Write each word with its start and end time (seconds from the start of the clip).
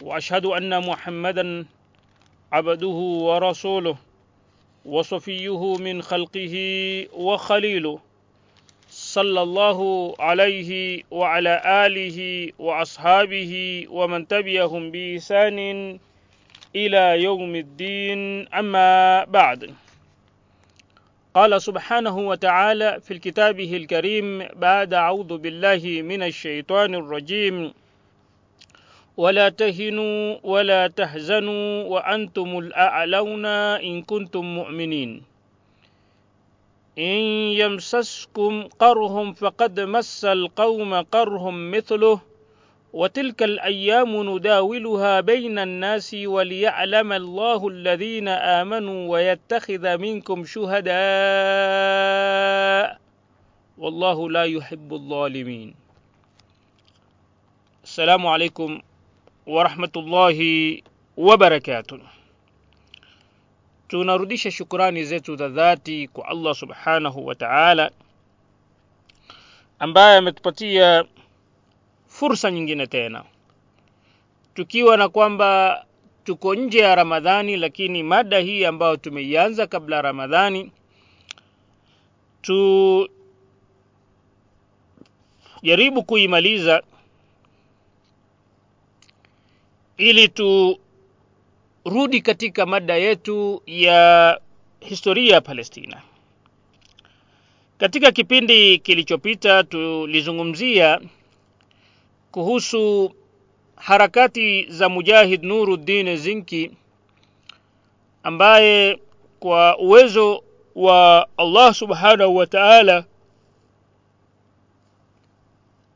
وأشهد 0.00 0.46
أن 0.46 0.86
محمدا 0.86 1.66
عبده 2.52 2.98
ورسوله 3.28 3.96
وصفيه 4.84 5.76
من 5.76 6.02
خلقه 6.02 6.54
وخليله 7.12 7.98
صلى 8.90 9.42
الله 9.42 9.78
عليه 10.18 11.02
وعلى 11.10 11.62
آله 11.86 12.50
وأصحابه 12.58 13.86
ومن 13.90 14.28
تبعهم 14.28 14.90
بإحسان 14.90 15.58
إلى 16.76 17.22
يوم 17.22 17.54
الدين. 17.56 18.48
أما 18.48 19.24
بعد 19.24 19.74
قال 21.34 21.62
سبحانه 21.62 22.18
وتعالى 22.18 23.00
في 23.00 23.18
كتابه 23.18 23.76
الكريم 23.76 24.48
بعد 24.56 24.94
أعوذ 24.94 25.38
بالله 25.38 26.02
من 26.02 26.22
الشيطان 26.22 26.94
الرجيم. 26.94 27.74
ولا 29.16 29.48
تهنوا 29.48 30.38
ولا 30.42 30.86
تحزنوا 30.86 31.84
وأنتم 31.84 32.58
الأعلون 32.58 33.46
إن 33.78 34.02
كنتم 34.02 34.44
مؤمنين. 34.44 35.22
إن 36.98 37.20
يمسسكم 37.62 38.62
قرهم 38.78 39.32
فقد 39.32 39.80
مس 39.80 40.24
القوم 40.24 40.94
قرهم 40.94 41.70
مثله 41.70 42.20
وتلك 42.92 43.42
الأيام 43.42 44.36
نداولها 44.36 45.20
بين 45.20 45.58
الناس 45.58 46.14
وليعلم 46.14 47.12
الله 47.12 47.68
الذين 47.68 48.28
آمنوا 48.28 49.10
ويتخذ 49.10 49.98
منكم 49.98 50.44
شهداء. 50.44 50.94
والله 53.78 54.30
لا 54.30 54.44
يحب 54.44 54.94
الظالمين. 54.94 55.74
السلام 57.84 58.26
عليكم 58.26 58.80
warahmatullahi 59.46 60.84
wabarakatuh. 61.16 62.00
Tunarudisha 63.88 64.50
shukurani 64.50 65.04
zetu 65.04 65.36
za 65.36 65.48
dhati 65.48 66.08
kwa 66.08 66.28
Allah 66.28 66.54
subhanahu 66.54 67.26
wa 67.26 67.34
ta'ala 67.34 67.90
ambaye 69.78 70.16
ametupatia 70.18 71.04
fursa 72.08 72.50
nyingine 72.50 72.86
tena, 72.86 73.24
tukiwa 74.54 74.96
na 74.96 75.08
kwamba 75.08 75.84
tuko 76.24 76.54
nje 76.54 76.78
ya 76.78 76.94
Ramadhani, 76.94 77.56
lakini 77.56 78.02
mada 78.02 78.38
hii 78.38 78.64
ambayo 78.64 78.96
tumeianza 78.96 79.66
kabla 79.66 79.96
ya 79.96 80.02
Ramadhani 80.02 80.70
tujaribu 85.62 86.02
kuimaliza 86.06 86.82
ili 89.96 90.28
turudi 90.28 92.20
katika 92.20 92.66
mada 92.66 92.96
yetu 92.96 93.62
ya 93.66 94.40
historia 94.80 95.34
ya 95.34 95.40
Palestina. 95.40 96.02
Katika 97.78 98.12
kipindi 98.12 98.78
kilichopita 98.78 99.64
tulizungumzia 99.64 101.00
kuhusu 102.30 103.14
harakati 103.76 104.66
za 104.68 104.88
Mujahid 104.88 105.44
Nuruddin 105.44 106.16
Zinki 106.16 106.70
ambaye 108.22 108.98
kwa 109.40 109.78
uwezo 109.78 110.44
wa 110.74 111.28
Allah 111.36 111.74
Subhanahu 111.74 112.36
wa 112.36 112.46
Ta'ala 112.46 113.04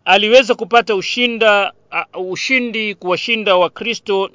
aliweza 0.08 0.54
kupata 0.54 0.94
ushinda 0.94 1.72
uh, 2.14 2.30
ushindi 2.30 2.94
kuwashinda 2.94 3.56
Wakristo 3.56 4.30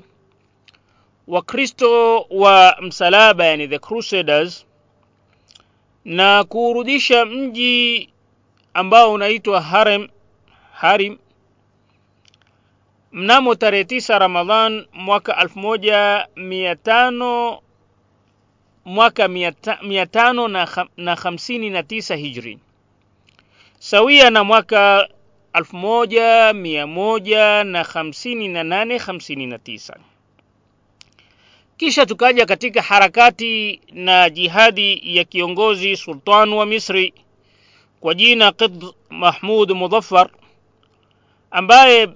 Wakristo 1.27 2.21
wa 2.29 2.77
msalaba 2.81 3.45
yani 3.45 3.67
the 3.67 3.79
Crusaders 3.79 4.65
na 6.05 6.43
kuurudisha 6.43 7.25
mji 7.25 8.09
ambao 8.73 9.13
unaitwa 9.13 9.61
Harem 9.61 10.07
Harim 10.73 11.17
mnamo 13.11 13.55
tarehe 13.55 13.83
tisa 13.83 14.19
Ramadhan 14.19 14.85
mwaka 14.93 15.41
elfu 15.41 15.59
moja 15.59 16.27
mia 16.35 16.75
tano 16.75 17.59
mwaka 18.85 19.27
mia 19.83 20.05
tano 20.05 20.47
na, 20.97 21.15
hamsini 21.15 21.69
na 21.69 21.83
tisa 21.83 22.15
hijri. 22.15 22.59
Sawia 23.79 24.29
na 24.29 24.43
mwaka 24.43 25.07
elfu 25.53 25.75
moja 25.77 26.53
mia 26.53 26.87
moja 26.87 27.63
na 27.63 27.83
hamsini 27.83 28.47
na 28.47 28.63
nane 28.63 28.97
hamsini 28.97 29.47
na 29.47 29.59
tisa. 29.59 29.97
Kisha 31.77 32.05
tukaja 32.05 32.45
katika 32.45 32.81
harakati 32.81 33.81
na 33.91 34.29
jihadi 34.29 35.15
ya 35.17 35.23
kiongozi 35.23 35.97
sultan 35.97 36.53
wa 36.53 36.65
misri 36.65 37.13
kwa 37.99 38.13
jina 38.13 38.51
qid 38.51 38.85
mahmud 39.09 39.71
mudhaffar 39.71 40.29
ambaye 41.51 42.09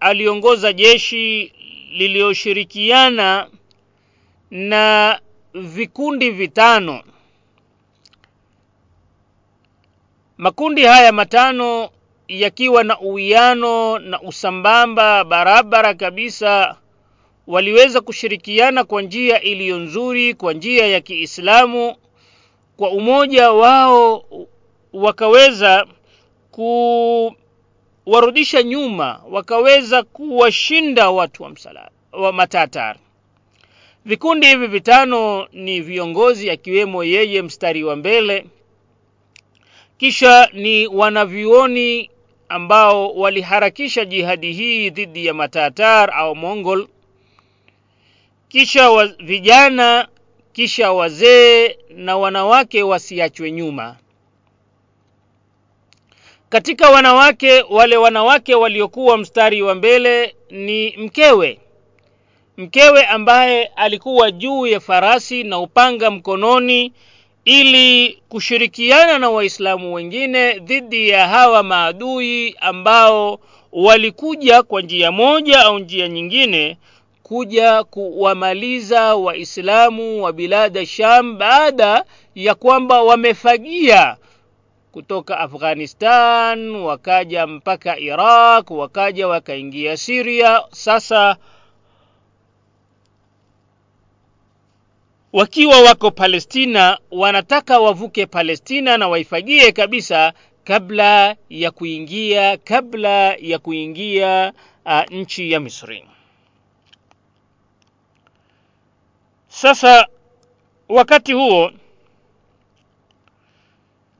aliongoza 0.00 0.72
jeshi 0.72 1.52
liliyoshirikiana 1.92 3.48
na 4.50 5.20
vikundi 5.54 6.30
vitano. 6.30 7.02
Makundi 10.38 10.84
haya 10.84 11.12
matano 11.12 11.90
yakiwa 12.28 12.84
na 12.84 13.00
uwiano 13.00 13.98
na 13.98 14.20
usambamba 14.22 15.24
barabara 15.24 15.94
kabisa 15.94 16.76
waliweza 17.46 18.00
kushirikiana 18.00 18.84
kwa 18.84 19.02
njia 19.02 19.40
iliyo 19.42 19.78
nzuri 19.78 20.34
kwa 20.34 20.52
njia 20.52 20.86
ya 20.86 21.00
Kiislamu. 21.00 21.96
Kwa 22.76 22.90
umoja 22.90 23.50
wao 23.52 24.24
wakaweza 24.92 25.86
kuwarudisha 28.04 28.62
nyuma 28.62 29.20
wakaweza 29.30 30.02
kuwashinda 30.02 31.10
watu 31.10 31.42
wa 31.42 31.48
msala 31.50 31.90
wa 32.12 32.32
matatar. 32.32 32.96
Vikundi 34.04 34.46
hivi 34.46 34.66
vitano 34.66 35.48
ni 35.52 35.80
viongozi 35.80 36.50
akiwemo 36.50 37.04
yeye 37.04 37.42
mstari 37.42 37.84
wa 37.84 37.96
mbele 37.96 38.46
kisha 39.98 40.48
ni 40.52 40.86
wanavyuoni 40.86 42.10
ambao 42.48 43.14
waliharakisha 43.14 44.04
jihadi 44.04 44.52
hii 44.52 44.90
dhidi 44.90 45.26
ya 45.26 45.34
matatar 45.34 46.10
au 46.14 46.36
mongol. 46.36 46.88
Kisha 48.48 48.90
wa, 48.90 49.06
vijana 49.06 50.08
kisha 50.52 50.92
wazee 50.92 51.78
na 51.90 52.16
wanawake 52.16 52.82
wasiachwe 52.82 53.52
nyuma. 53.52 53.96
Katika 56.48 56.90
wanawake 56.90 57.62
wale 57.70 57.96
wanawake 57.96 58.54
waliokuwa 58.54 59.18
mstari 59.18 59.62
wa 59.62 59.74
mbele 59.74 60.34
ni 60.50 60.96
mkewe. 60.96 61.58
Mkewe 62.56 63.06
ambaye 63.06 63.64
alikuwa 63.64 64.30
juu 64.30 64.66
ya 64.66 64.80
farasi 64.80 65.44
na 65.44 65.58
upanga 65.58 66.10
mkononi 66.10 66.92
ili 67.48 68.22
kushirikiana 68.28 69.18
na 69.18 69.30
waislamu 69.30 69.94
wengine 69.94 70.52
dhidi 70.58 71.08
ya 71.08 71.28
hawa 71.28 71.62
maadui 71.62 72.56
ambao 72.60 73.38
walikuja 73.72 74.62
kwa 74.62 74.82
njia 74.82 75.12
moja 75.12 75.60
au 75.60 75.78
njia 75.78 76.08
nyingine 76.08 76.78
kuja 77.22 77.84
kuwamaliza 77.84 79.14
waislamu 79.16 80.22
wa 80.24 80.32
bilada 80.32 80.86
sham 80.86 81.38
baada 81.38 82.04
ya 82.34 82.54
kwamba 82.54 83.02
wamefagia 83.02 84.16
kutoka 84.92 85.38
afghanistan 85.38 86.70
wakaja 86.76 87.46
mpaka 87.46 87.98
iraq 87.98 88.70
wakaja 88.70 89.28
wakaingia 89.28 89.96
siria 89.96 90.62
sasa 90.70 91.36
wakiwa 95.32 95.80
wako 95.80 96.10
Palestina 96.10 96.98
wanataka 97.10 97.78
wavuke 97.80 98.26
Palestina 98.26 98.98
na 98.98 99.08
waifagie 99.08 99.72
kabisa 99.72 100.32
kabla 100.64 101.36
ya 101.50 101.70
kuingia 101.70 102.56
kabla 102.56 103.34
ya 103.34 103.58
kuingia 103.58 104.52
uh, 104.86 105.02
nchi 105.10 105.52
ya 105.52 105.60
Misri. 105.60 106.04
sasa 109.48 110.06
wakati 110.88 111.32
huo 111.32 111.72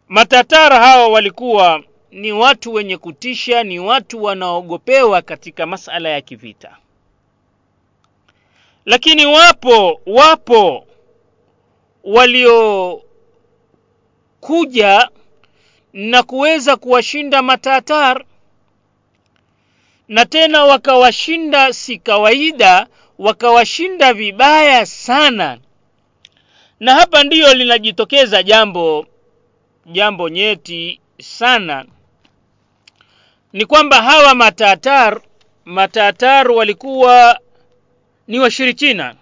matatara 0.09 0.79
hawa 0.79 1.09
walikuwa 1.09 1.83
ni 2.11 2.33
watu 2.33 2.73
wenye 2.73 2.97
kutisha 2.97 3.63
ni 3.63 3.79
watu 3.79 4.23
wanaogopewa 4.23 5.23
katika 5.23 5.67
masala 5.67 6.09
ya 6.09 6.21
kivita 6.21 6.77
lakini 8.85 9.27
wapo 9.27 10.01
wapo 10.07 10.87
waliokuja 12.05 13.09
na 15.93 16.23
kuweza 16.23 16.77
kuwashinda 16.77 17.43
matatar 17.43 18.25
na 20.09 20.27
tena 20.27 20.65
wakawashinda 20.65 21.73
si 21.73 21.99
kawaida 21.99 22.87
wakawashinda 23.19 24.15
vibaya 24.15 24.87
sana. 24.87 25.59
Na 26.81 26.95
hapa 26.95 27.25
ndiyo 27.25 27.55
linajitokeza 27.55 28.43
jambo 28.43 29.06
jambo 29.87 30.29
nyeti 30.29 31.00
sana. 31.21 31.87
Ni 33.53 33.67
kwamba 33.67 34.03
hawa 34.03 34.35
matatar 34.35 35.21
matatar 35.65 36.50
walikuwa 36.50 37.41
ni 38.29 38.39
washirikina 38.39 39.15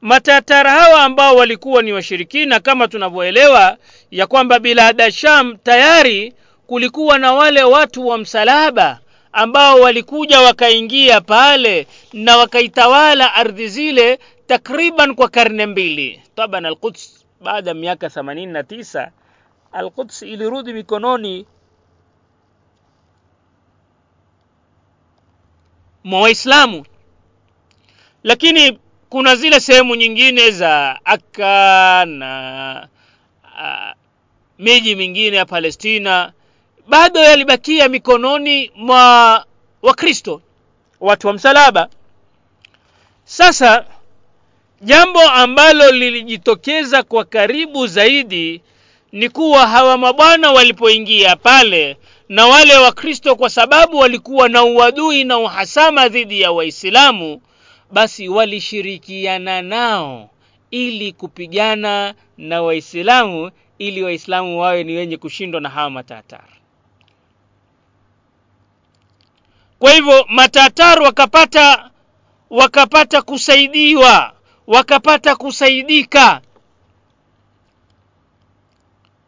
matatar 0.00 0.66
hawa 0.66 1.02
ambao 1.04 1.36
walikuwa 1.36 1.82
ni 1.82 1.92
washirikina 1.92 2.60
kama 2.60 2.88
tunavyoelewa 2.88 3.76
ya 4.10 4.26
kwamba 4.26 4.58
bilada 4.58 5.10
sham 5.12 5.56
tayari 5.56 6.34
kulikuwa 6.66 7.18
na 7.18 7.32
wale 7.34 7.62
watu 7.62 8.06
wa 8.06 8.18
msalaba 8.18 9.00
ambao 9.32 9.80
walikuja 9.80 10.40
wakaingia 10.40 11.20
pale 11.20 11.86
na 12.12 12.36
wakaitawala 12.36 13.34
ardhi 13.34 13.68
zile 13.68 14.18
takriban 14.46 15.14
kwa 15.14 15.28
karne 15.28 15.66
mbili. 15.66 16.22
Taban 16.36 16.64
alquds 16.66 17.24
baada 17.40 17.70
ya 17.70 17.74
miaka 17.74 18.06
89 18.06 19.10
alquds 19.72 20.22
ilirudi 20.22 20.72
mikononi 20.72 21.46
mwa 26.04 26.20
waislamu. 26.20 26.86
Lakini 28.22 28.78
kuna 29.08 29.36
zile 29.36 29.60
sehemu 29.60 29.94
nyingine 29.94 30.50
za 30.50 31.00
Akka 31.04 32.04
na 32.04 32.88
uh, 33.44 33.96
miji 34.58 34.94
mingine 34.96 35.36
ya 35.36 35.44
Palestina 35.44 36.32
bado 36.88 37.20
yalibakia 37.20 37.88
mikononi 37.88 38.70
mwa 38.76 39.44
Wakristo, 39.82 40.42
watu 41.00 41.26
wa 41.26 41.32
msalaba. 41.32 41.88
Sasa 43.24 43.84
jambo 44.82 45.20
ambalo 45.22 45.90
lilijitokeza 45.90 47.02
kwa 47.02 47.24
karibu 47.24 47.86
zaidi 47.86 48.60
ni 49.12 49.28
kuwa 49.28 49.66
hawa 49.66 49.98
mabwana 49.98 50.52
walipoingia 50.52 51.36
pale 51.36 51.96
na 52.28 52.46
wale 52.46 52.76
Wakristo, 52.76 53.36
kwa 53.36 53.50
sababu 53.50 53.98
walikuwa 53.98 54.48
na 54.48 54.64
uadui 54.64 55.24
na 55.24 55.38
uhasama 55.38 56.08
dhidi 56.08 56.40
ya 56.40 56.52
Waislamu, 56.52 57.40
basi 57.92 58.28
walishirikiana 58.28 59.62
nao 59.62 60.30
ili 60.70 61.12
kupigana 61.12 62.14
na 62.38 62.62
Waislamu 62.62 63.50
ili 63.78 64.02
Waislamu 64.02 64.60
wawe 64.60 64.84
ni 64.84 64.96
wenye 64.96 65.16
kushindwa 65.16 65.60
na 65.60 65.68
hawa 65.68 65.90
matatar. 65.90 66.44
Kwa 69.78 69.92
hivyo 69.92 70.24
matatar 70.28 71.02
wakapata 71.02 71.90
wakapata 72.50 73.22
kusaidiwa, 73.22 74.34
wakapata 74.66 75.36
kusaidika 75.36 76.42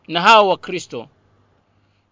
na 0.09 0.21
hawa 0.21 0.43
Wakristo, 0.49 1.09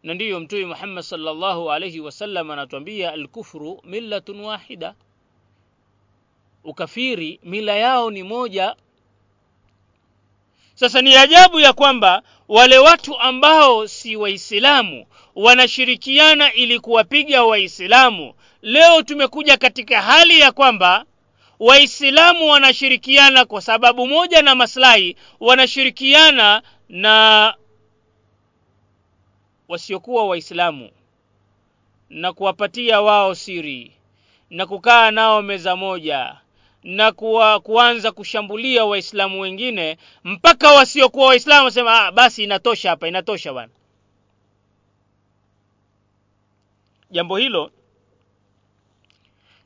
na 0.02 0.14
ndiyo 0.14 0.40
Mtume 0.40 0.64
Muhammad 0.64 1.04
sallallahu 1.04 1.72
alayhi 1.72 2.00
wasallam 2.00 2.50
anatuambia 2.50 3.12
alkufru 3.12 3.80
millatun 3.84 4.40
wahida 4.40 4.94
ukafiri 6.68 7.40
mila 7.42 7.76
yao 7.76 8.10
ni 8.10 8.22
moja. 8.22 8.76
Sasa 10.74 11.02
ni 11.02 11.16
ajabu 11.16 11.60
ya 11.60 11.72
kwamba 11.72 12.22
wale 12.48 12.78
watu 12.78 13.18
ambao 13.18 13.86
si 13.88 14.16
waislamu 14.16 15.06
wanashirikiana 15.34 16.52
ili 16.52 16.80
kuwapiga 16.80 17.44
waislamu. 17.44 18.34
Leo 18.62 19.02
tumekuja 19.02 19.56
katika 19.56 20.02
hali 20.02 20.40
ya 20.40 20.52
kwamba 20.52 21.04
waislamu 21.60 22.48
wanashirikiana 22.48 23.44
kwa 23.44 23.60
sababu 23.60 24.06
moja 24.06 24.42
na 24.42 24.54
maslahi 24.54 25.16
wanashirikiana 25.40 26.62
na 26.88 27.54
wasiokuwa 29.68 30.26
waislamu 30.26 30.90
na 32.10 32.32
kuwapatia 32.32 33.00
wao 33.00 33.34
siri 33.34 33.92
na 34.50 34.66
kukaa 34.66 35.10
nao 35.10 35.42
meza 35.42 35.76
moja 35.76 36.36
na 36.82 37.12
kuwa, 37.12 37.60
kuanza 37.60 38.12
kushambulia 38.12 38.84
waislamu 38.84 39.40
wengine 39.40 39.98
mpaka 40.24 40.72
wasiokuwa 40.72 41.26
waislamu 41.26 41.64
wasema 41.64 42.06
ah, 42.06 42.12
basi 42.12 42.44
inatosha 42.44 42.90
hapa 42.90 43.08
inatosha 43.08 43.52
bwana. 43.52 43.72
Jambo 47.10 47.36
hilo 47.36 47.70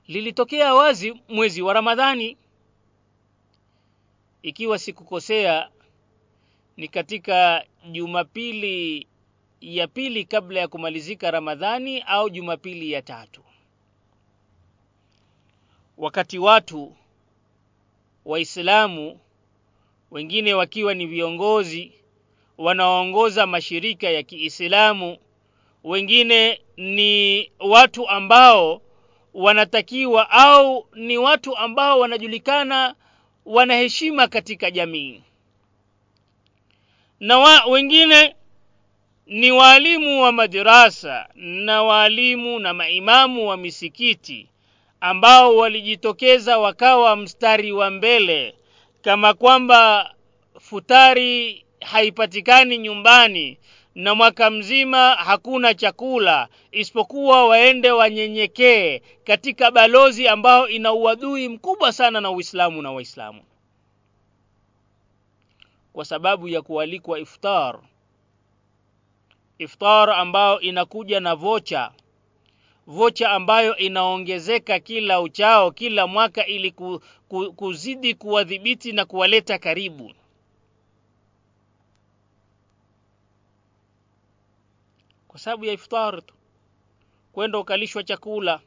lilitokea 0.09 0.75
wazi 0.75 1.21
mwezi 1.29 1.63
wa 1.63 1.73
ramadhani. 1.75 2.37
Ikiwa 4.43 4.79
sikukosea 4.79 5.69
ni 6.77 6.89
katika 6.89 7.65
jumapili 7.91 9.07
ya 9.61 9.89
pili 9.89 10.25
kabla 10.25 10.61
ya 10.61 10.69
kumalizika 10.69 11.31
ramadhani 11.31 12.01
au 12.01 12.31
jumapili 12.31 12.93
ya 12.93 13.03
tatu. 13.03 13.43
Wakati 15.99 16.39
watu 16.39 16.97
waislamu 18.25 19.19
wengine 20.11 20.55
wakiwa 20.55 20.95
ni 20.95 21.07
viongozi 21.07 21.93
wanaoongoza 22.59 23.47
mashirika 23.47 24.11
ya 24.11 24.23
kiislamu 24.23 25.17
wengine 25.85 26.61
ni 26.77 27.51
watu 27.61 28.09
ambao 28.09 28.83
wanatakiwa 29.35 30.31
au 30.31 30.87
ni 30.95 31.19
watu 31.19 31.57
ambao 31.57 31.99
wanajulikana 31.99 32.95
wanaheshima 33.47 34.29
katika 34.29 34.71
jamii. 34.71 35.23
Na 37.21 37.39
wa, 37.39 37.65
wengine 37.65 38.35
ni 39.27 39.53
waalimu 39.53 40.23
wa 40.23 40.33
madrasa 40.33 41.29
na 41.35 41.83
waalimu 41.83 42.59
na 42.59 42.75
maimamu 42.75 43.49
wa 43.49 43.57
misikiti 43.57 44.49
ambao 45.03 45.57
walijitokeza 45.57 46.59
wakawa 46.59 47.17
mstari 47.17 47.73
wa 47.73 47.91
mbele 47.91 48.55
kama 49.03 49.35
kwamba 49.35 50.15
futari 50.61 51.65
haipatikani 51.81 52.79
nyumbani 52.79 53.59
na 53.95 54.15
mwaka 54.15 54.51
mzima 54.51 55.15
hakuna 55.15 55.75
chakula 55.75 56.49
isipokuwa 56.73 57.47
waende 57.47 57.91
wanyenyekee 57.91 59.03
katika 59.25 59.71
balozi 59.71 60.29
ambao 60.29 60.69
ina 60.69 60.93
uadui 60.93 61.49
mkubwa 61.49 61.93
sana 61.93 62.21
na 62.21 62.31
Uislamu 62.31 62.83
na 62.83 62.93
Waislamu. 62.93 63.43
Kwa 65.93 66.05
sababu 66.05 66.49
ya 66.49 66.63
kualikwa 66.63 67.19
iftar 67.19 67.79
iftar 69.59 70.11
ambao 70.11 70.61
inakuja 70.61 71.21
na 71.21 71.35
vocha 71.35 71.91
vocha 72.87 73.31
ambayo 73.31 73.77
inaongezeka 73.77 74.79
kila 74.79 75.21
uchao 75.21 75.71
kila 75.71 76.07
mwaka 76.07 76.47
ili 76.47 76.71
ku, 76.71 77.01
ku, 77.29 77.53
kuzidi 77.53 78.15
kuwadhibiti 78.15 78.93
na 78.93 79.05
kuwaleta 79.05 79.59
karibu. 79.59 80.13
Kwa 85.29 85.39
sababu 85.41 85.65
ya 85.65 85.73
iftar 85.73 86.23
tu. 86.27 86.35
Kwenda 87.33 87.59
ukalishwa 87.59 88.03
chakula. 88.05 88.61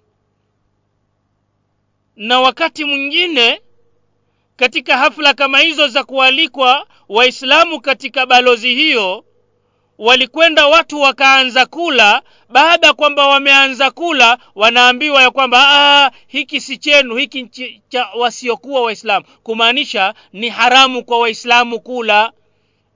Na 2.16 2.40
wakati 2.40 2.86
mwingine 2.86 3.62
katika 4.56 4.98
hafla 4.98 5.34
kama 5.34 5.60
hizo 5.60 5.88
za 5.88 6.04
kualikwa 6.04 6.88
waislamu 7.10 7.82
katika 7.82 8.26
balozi 8.26 8.76
hiyo 8.76 9.25
walikwenda 9.98 10.68
watu 10.68 11.02
wakaanza 11.02 11.66
kula. 11.66 12.22
Baada 12.50 12.94
kwamba 12.94 13.28
wameanza 13.28 13.92
kula 13.92 14.38
wanaambiwa 14.56 15.22
ya 15.22 15.32
kwamba 15.32 16.12
hiki 16.28 16.62
si 16.62 16.78
chenu 16.78 17.16
hiki 17.16 17.50
cha 17.90 18.08
wasiokuwa 18.18 18.82
waislamu. 18.82 19.26
Kumaanisha 19.44 20.14
ni 20.34 20.50
haramu 20.50 21.04
kwa 21.04 21.20
waislamu 21.20 21.80
kula. 21.80 22.32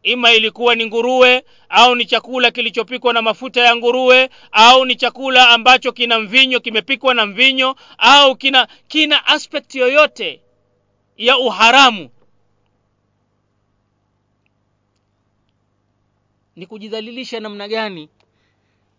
Ima 0.03 0.31
ilikuwa 0.33 0.75
ni 0.75 0.85
nguruwe 0.85 1.43
au 1.69 1.95
ni 1.95 2.05
chakula 2.05 2.51
kilichopikwa 2.51 3.13
na 3.13 3.21
mafuta 3.21 3.61
ya 3.61 3.75
nguruwe 3.75 4.29
au 4.51 4.85
ni 4.85 4.95
chakula 4.95 5.49
ambacho 5.49 5.91
kina 5.91 6.19
mvinyo 6.19 6.59
kimepikwa 6.59 7.13
na 7.13 7.25
mvinyo 7.25 7.75
au 7.97 8.35
kina 8.35 8.67
kina 8.87 9.27
aspect 9.27 9.75
yoyote 9.75 10.41
ya 11.17 11.37
uharamu 11.37 12.09
ni 16.59 16.65
kujidhalilisha 16.67 17.39
namna 17.39 17.67
gani? 17.67 18.09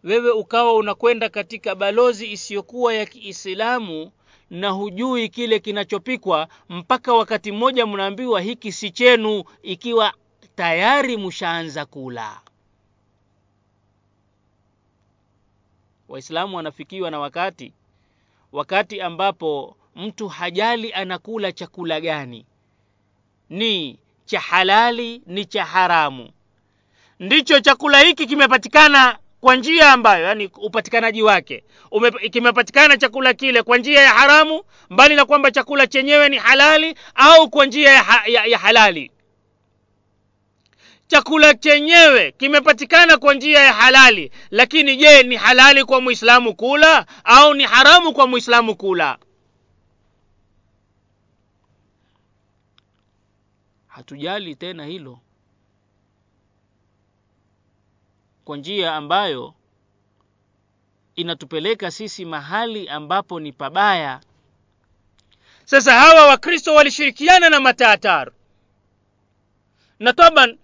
Wewe 0.04 0.30
ukawa 0.30 0.74
unakwenda 0.74 1.28
katika 1.28 1.74
balozi 1.74 2.32
isiyokuwa 2.32 2.94
ya 2.94 3.06
Kiislamu 3.06 4.10
na 4.50 4.68
hujui 4.70 5.28
kile 5.28 5.58
kinachopikwa 5.58 6.48
mpaka 6.68 7.12
wakati 7.14 7.52
mmoja 7.52 7.86
mnaambiwa 7.86 8.40
hiki 8.40 8.72
si 8.72 8.90
chenu 8.90 9.44
ikiwa 9.62 10.12
tayari 10.56 11.16
mshaanza 11.16 11.86
kula. 11.86 12.40
Waislamu 16.08 16.56
wanafikiwa 16.56 17.10
na 17.10 17.18
wakati 17.18 17.72
wakati 18.52 19.00
ambapo 19.00 19.76
mtu 19.96 20.28
hajali 20.28 20.92
anakula 20.92 21.52
chakula 21.52 22.00
gani. 22.00 22.46
Ni 23.50 23.98
cha 24.24 24.40
halali 24.40 25.22
ni 25.26 25.44
cha 25.44 25.64
haramu 25.64 26.30
ndicho 27.20 27.60
chakula 27.60 28.00
hiki 28.00 28.26
kimepatikana 28.26 29.18
kwa 29.40 29.56
njia 29.56 29.92
ambayo 29.92 30.24
yani 30.24 30.50
upatikanaji 30.56 31.22
wake. 31.22 31.64
Kimepatikana 32.30 32.96
chakula 32.96 33.34
kile 33.34 33.62
kwa 33.62 33.78
njia 33.78 34.00
ya 34.00 34.10
haramu 34.10 34.62
mbali 34.90 35.14
na 35.16 35.24
kwamba 35.24 35.50
chakula 35.50 35.86
chenyewe 35.86 36.28
ni 36.28 36.36
halali 36.36 36.94
au 37.14 37.50
kwa 37.50 37.66
njia 37.66 37.90
ya, 37.92 38.02
ha, 38.02 38.22
ya, 38.26 38.44
ya 38.44 38.58
halali. 38.58 39.10
Chakula 41.06 41.54
chenyewe 41.54 42.32
kimepatikana 42.32 43.16
kwa 43.16 43.34
njia 43.34 43.60
ya 43.60 43.72
halali 43.72 44.32
lakini 44.50 44.96
je 44.96 45.22
ni 45.22 45.36
halali 45.36 45.84
kwa 45.84 46.00
muislamu 46.00 46.54
kula 46.54 47.06
au 47.24 47.54
ni 47.54 47.64
haramu 47.64 48.12
kwa 48.12 48.26
muislamu 48.26 48.76
kula? 48.76 49.18
Hatujali 53.86 54.54
tena 54.54 54.84
hilo 54.84 55.18
kwa 58.50 58.56
njia 58.56 58.94
ambayo 58.94 59.54
inatupeleka 61.16 61.90
sisi 61.90 62.24
mahali 62.24 62.88
ambapo 62.88 63.40
ni 63.40 63.52
pabaya. 63.52 64.20
Sasa 65.64 65.92
hawa 65.92 66.26
wakristo 66.26 66.74
walishirikiana 66.74 67.50
na 67.50 67.60
mataatar. 67.60 68.30
Na 69.98 70.12
taban 70.12 70.58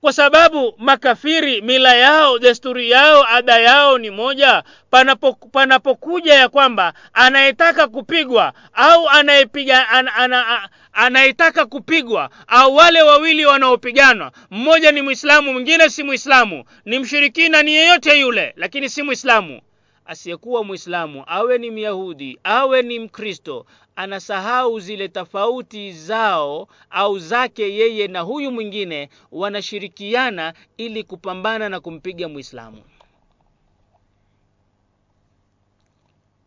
kwa 0.00 0.12
sababu 0.12 0.74
makafiri 0.78 1.60
mila 1.60 1.94
yao 1.94 2.38
desturi 2.38 2.90
yao 2.90 3.24
ada 3.28 3.58
yao 3.58 3.98
ni 3.98 4.10
moja 4.10 4.64
panapo, 4.90 5.32
panapokuja 5.32 6.34
ya 6.34 6.48
kwamba 6.48 6.94
anayetaka 7.12 7.88
kupigwa 7.88 8.52
au 8.72 9.08
anayepiga 9.08 9.88
an, 9.88 10.08
ana, 10.08 10.68
anayetaka 10.92 11.66
kupigwa 11.66 12.30
au 12.46 12.74
wale 12.76 13.02
wawili 13.02 13.46
wanaopiganwa. 13.46 14.32
Mmoja 14.50 14.92
ni 14.92 15.02
mwislamu 15.02 15.52
mwingine 15.52 15.88
si 15.90 16.02
mwislamu 16.02 16.64
ni 16.84 16.98
mshirikina 16.98 17.62
ni 17.62 17.72
yeyote 17.74 18.20
yule 18.20 18.52
lakini 18.56 18.88
si 18.88 19.02
mwislamu 19.02 19.60
asiyekuwa 20.06 20.64
mwislamu 20.64 21.24
awe 21.26 21.58
ni 21.58 21.70
myahudi 21.70 22.38
awe 22.44 22.82
ni 22.82 22.98
mkristo 22.98 23.66
anasahau 23.96 24.80
zile 24.80 25.08
tofauti 25.08 25.92
zao 25.92 26.68
au 26.90 27.18
zake 27.18 27.74
yeye 27.74 28.08
na 28.08 28.20
huyu 28.20 28.50
mwingine 28.50 29.08
wanashirikiana 29.32 30.54
ili 30.76 31.02
kupambana 31.04 31.68
na 31.68 31.80
kumpiga 31.80 32.28
mwislamu 32.28 32.82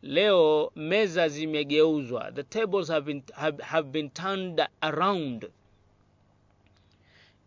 leo 0.05 0.71
meza 0.75 1.29
zimegeuzwa. 1.29 2.31
The 2.31 2.43
tables 2.43 2.87
have 2.87 3.05
been, 3.05 3.23
have, 3.33 3.63
have 3.63 3.89
been 3.89 4.09
turned 4.09 4.61
around. 4.81 5.49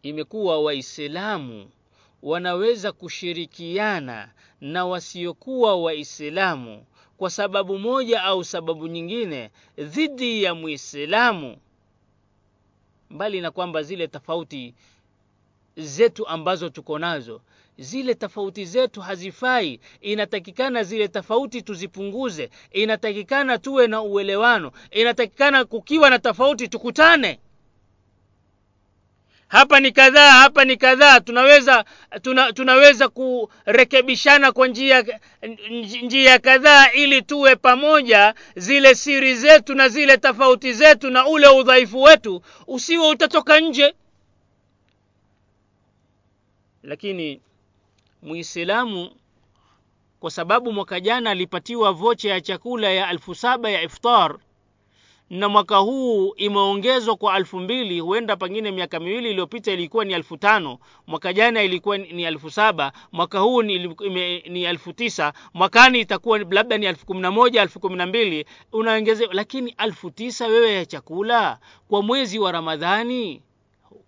Imekuwa 0.03 0.61
waislamu 0.63 1.71
wanaweza 2.23 2.93
kushirikiana 2.93 4.31
na 4.61 4.87
wasiokuwa 4.87 5.77
waislamu 5.77 6.85
kwa 7.17 7.31
sababu 7.31 7.79
moja 7.79 8.23
au 8.23 8.45
sababu 8.45 8.87
nyingine 8.87 9.51
dhidi 9.79 10.43
ya 10.43 10.55
muislamu. 10.55 11.57
Mbali 13.11 13.41
na 13.41 13.51
kwamba 13.51 13.83
zile 13.83 14.07
tofauti 14.09 14.75
zetu 15.77 16.27
ambazo 16.27 16.69
tuko 16.69 16.99
nazo 16.99 17.41
zile 17.79 18.15
tofauti 18.15 18.65
zetu 18.65 19.01
hazifai. 19.01 19.81
Inatakikana 20.01 20.83
zile 20.83 21.09
tofauti 21.09 21.63
tuzipunguze. 21.63 22.51
Inatakikana 22.71 23.59
tuwe 23.59 23.87
na 23.87 24.03
uelewano. 24.03 24.73
Inatakikana 24.91 25.65
kukiwa 25.65 26.11
na 26.11 26.19
tofauti 26.19 26.69
tukutane. 26.69 27.41
Hapa 29.49 29.81
ni 29.81 29.93
kadhaa 29.93 30.31
hapa 30.31 30.65
ni 30.65 30.77
kadhaa. 30.77 31.21
Tunaweza 31.21 31.85
tuna, 32.23 32.53
tunaweza 32.53 33.09
kurekebishana 33.09 34.53
kwa 34.53 34.69
njia 34.69 35.05
njia 36.03 36.39
kadhaa 36.39 36.93
ili 36.93 37.23
tuwe 37.23 37.57
pamoja 37.57 38.35
zile 38.57 38.95
siri 38.95 39.35
zetu 39.35 39.75
na 39.75 39.89
zile 39.89 40.17
tofauti 40.17 40.73
zetu 40.73 41.11
na 41.11 41.27
ule 41.27 41.49
udhaifu 41.49 42.03
wetu 42.03 42.43
usiwe 42.67 43.09
utatoka 43.09 43.61
nje. 43.61 43.95
Lakini 46.83 47.41
muislamu 48.23 49.11
kwa 50.21 50.31
sababu 50.31 50.73
mwaka 50.73 51.01
jana 51.01 51.31
alipatiwa 51.31 51.93
vocha 51.93 52.29
ya 52.29 52.41
chakula 52.41 52.91
ya 52.91 53.11
elfu 53.11 53.35
saba 53.35 53.71
ya 53.71 53.83
iftar 53.83 54.39
na 55.31 55.49
mwaka 55.49 55.77
huu 55.77 56.35
imeongezwa 56.37 57.17
kwa 57.17 57.35
alfu 57.35 57.59
mbili 57.61 58.01
huenda 58.01 58.37
pengine 58.37 58.71
miaka 58.71 59.01
miwili 59.01 59.31
iliyopita 59.31 59.73
ilikuwa 59.73 60.05
ni 60.05 60.13
elfu 60.13 60.37
tano 60.37 60.79
mwaka 61.07 61.33
jana 61.33 61.63
ilikuwa 61.63 61.99
ni 61.99 62.23
elfu 62.23 62.51
saba 62.51 62.93
mwaka 63.13 63.39
huu 63.39 63.63
ni, 63.63 63.75
ime, 64.07 64.39
ni 64.49 64.65
elfu 64.65 64.93
tisa 64.93 65.33
mwakani 65.55 66.01
itakuwa 66.01 66.39
labda 66.39 66.79
ni 66.79 66.87
elfu 66.87 67.07
kumi 67.07 67.21
na 67.21 67.31
moja 67.31 67.63
elfu 67.63 67.81
kumi 67.81 67.97
na 67.97 68.07
mbili 68.07 68.45
unaongeze 68.73 69.29
lakini 69.33 69.75
elfu 69.79 70.11
tisa 70.11 70.47
wewe 70.47 70.73
ya 70.75 70.87
chakula 70.87 71.59
kwa 71.89 72.03
mwezi 72.03 72.39
wa 72.39 72.53
ramadhani 72.53 73.43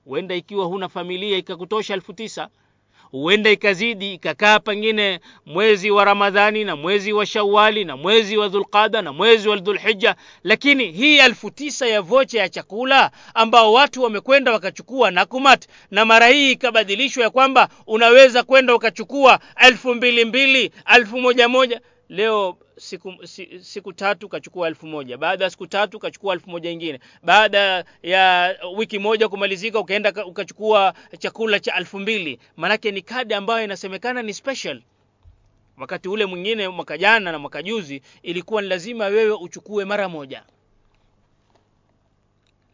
huenda 0.05 0.35
ikiwa 0.35 0.65
huna 0.67 0.89
familia 0.89 1.39
ikakutosha 1.39 1.95
elfu 1.95 2.13
tisa 2.13 2.49
huenda 3.11 3.51
ikazidi 3.51 4.15
ikakaa 4.15 4.59
pengine 4.59 5.21
mwezi 5.47 5.91
wa 5.91 6.05
ramadhani 6.05 6.65
na 6.65 6.77
mwezi 6.77 7.13
wa 7.13 7.27
shawali 7.27 7.85
na 7.85 7.97
mwezi 7.97 8.37
wa 8.37 8.49
dhulqada 8.49 9.03
na 9.03 9.13
mwezi 9.13 9.49
wa 9.49 9.57
dhulhija 9.57 10.15
lakini 10.45 10.93
hii 10.93 11.19
elfu 11.19 11.51
tisa 11.51 11.87
ya 11.87 12.01
vocha 12.03 12.39
ya 12.39 12.49
chakula 12.49 13.11
ambao 13.35 13.73
watu 13.73 14.03
wamekwenda 14.03 14.53
wakachukua 14.53 15.11
nakumat 15.11 15.67
na 15.91 16.05
mara 16.05 16.27
hii 16.29 16.51
ikabadilishwa 16.53 17.23
ya 17.25 17.31
kwamba 17.31 17.69
unaweza 17.87 18.43
kwenda 18.43 18.75
ukachukua 18.75 19.41
elfu 19.67 19.95
mbili 19.95 20.25
mbili 20.25 20.71
elfu 20.95 21.21
moja 21.21 21.49
moja. 21.49 21.81
Leo 22.09 22.57
siku, 22.81 23.15
siku 23.61 23.93
tatu 23.93 24.29
kachukua 24.29 24.69
elfu 24.69 24.87
moja. 24.87 25.17
Baada 25.19 25.45
ya 25.45 25.51
siku 25.51 25.67
tatu 25.67 25.99
kachukua 25.99 26.35
elfu 26.35 26.51
moja 26.51 26.71
ingine. 26.71 27.01
Baada 27.23 27.85
ya 28.03 28.57
wiki 28.77 28.99
moja 28.99 29.29
kumalizika 29.29 29.79
ukaenda 29.81 30.27
ukachukua 30.27 30.95
chakula 31.19 31.61
cha 31.61 31.75
elfu 31.77 31.99
mbili. 31.99 32.39
Manake 32.57 32.91
ni 32.91 33.03
kadi 33.03 33.35
ambayo 33.35 33.65
inasemekana 33.65 34.23
ni 34.23 34.35
special. 34.35 34.83
Wakati 35.79 36.09
ule 36.09 36.27
mwingine 36.27 36.69
mwaka 36.69 36.99
jana 36.99 37.33
na 37.33 37.39
mwaka 37.39 37.63
juzi 37.63 38.03
ilikuwa 38.23 38.63
ni 38.63 38.69
lazima 38.69 39.05
wewe 39.07 39.33
uchukue 39.33 39.85
mara 39.85 40.09
moja. 40.09 40.45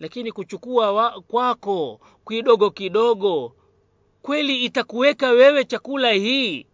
Lakini 0.01 0.33
kuchukua 0.33 0.93
wa, 0.93 1.21
kwako 1.23 2.01
kidogo 2.29 2.71
kidogo 2.71 3.57
kweli 4.23 4.65
itakuweka 4.65 5.31
wewe 5.31 5.65
chakula 5.65 6.13
hii? 6.13 6.67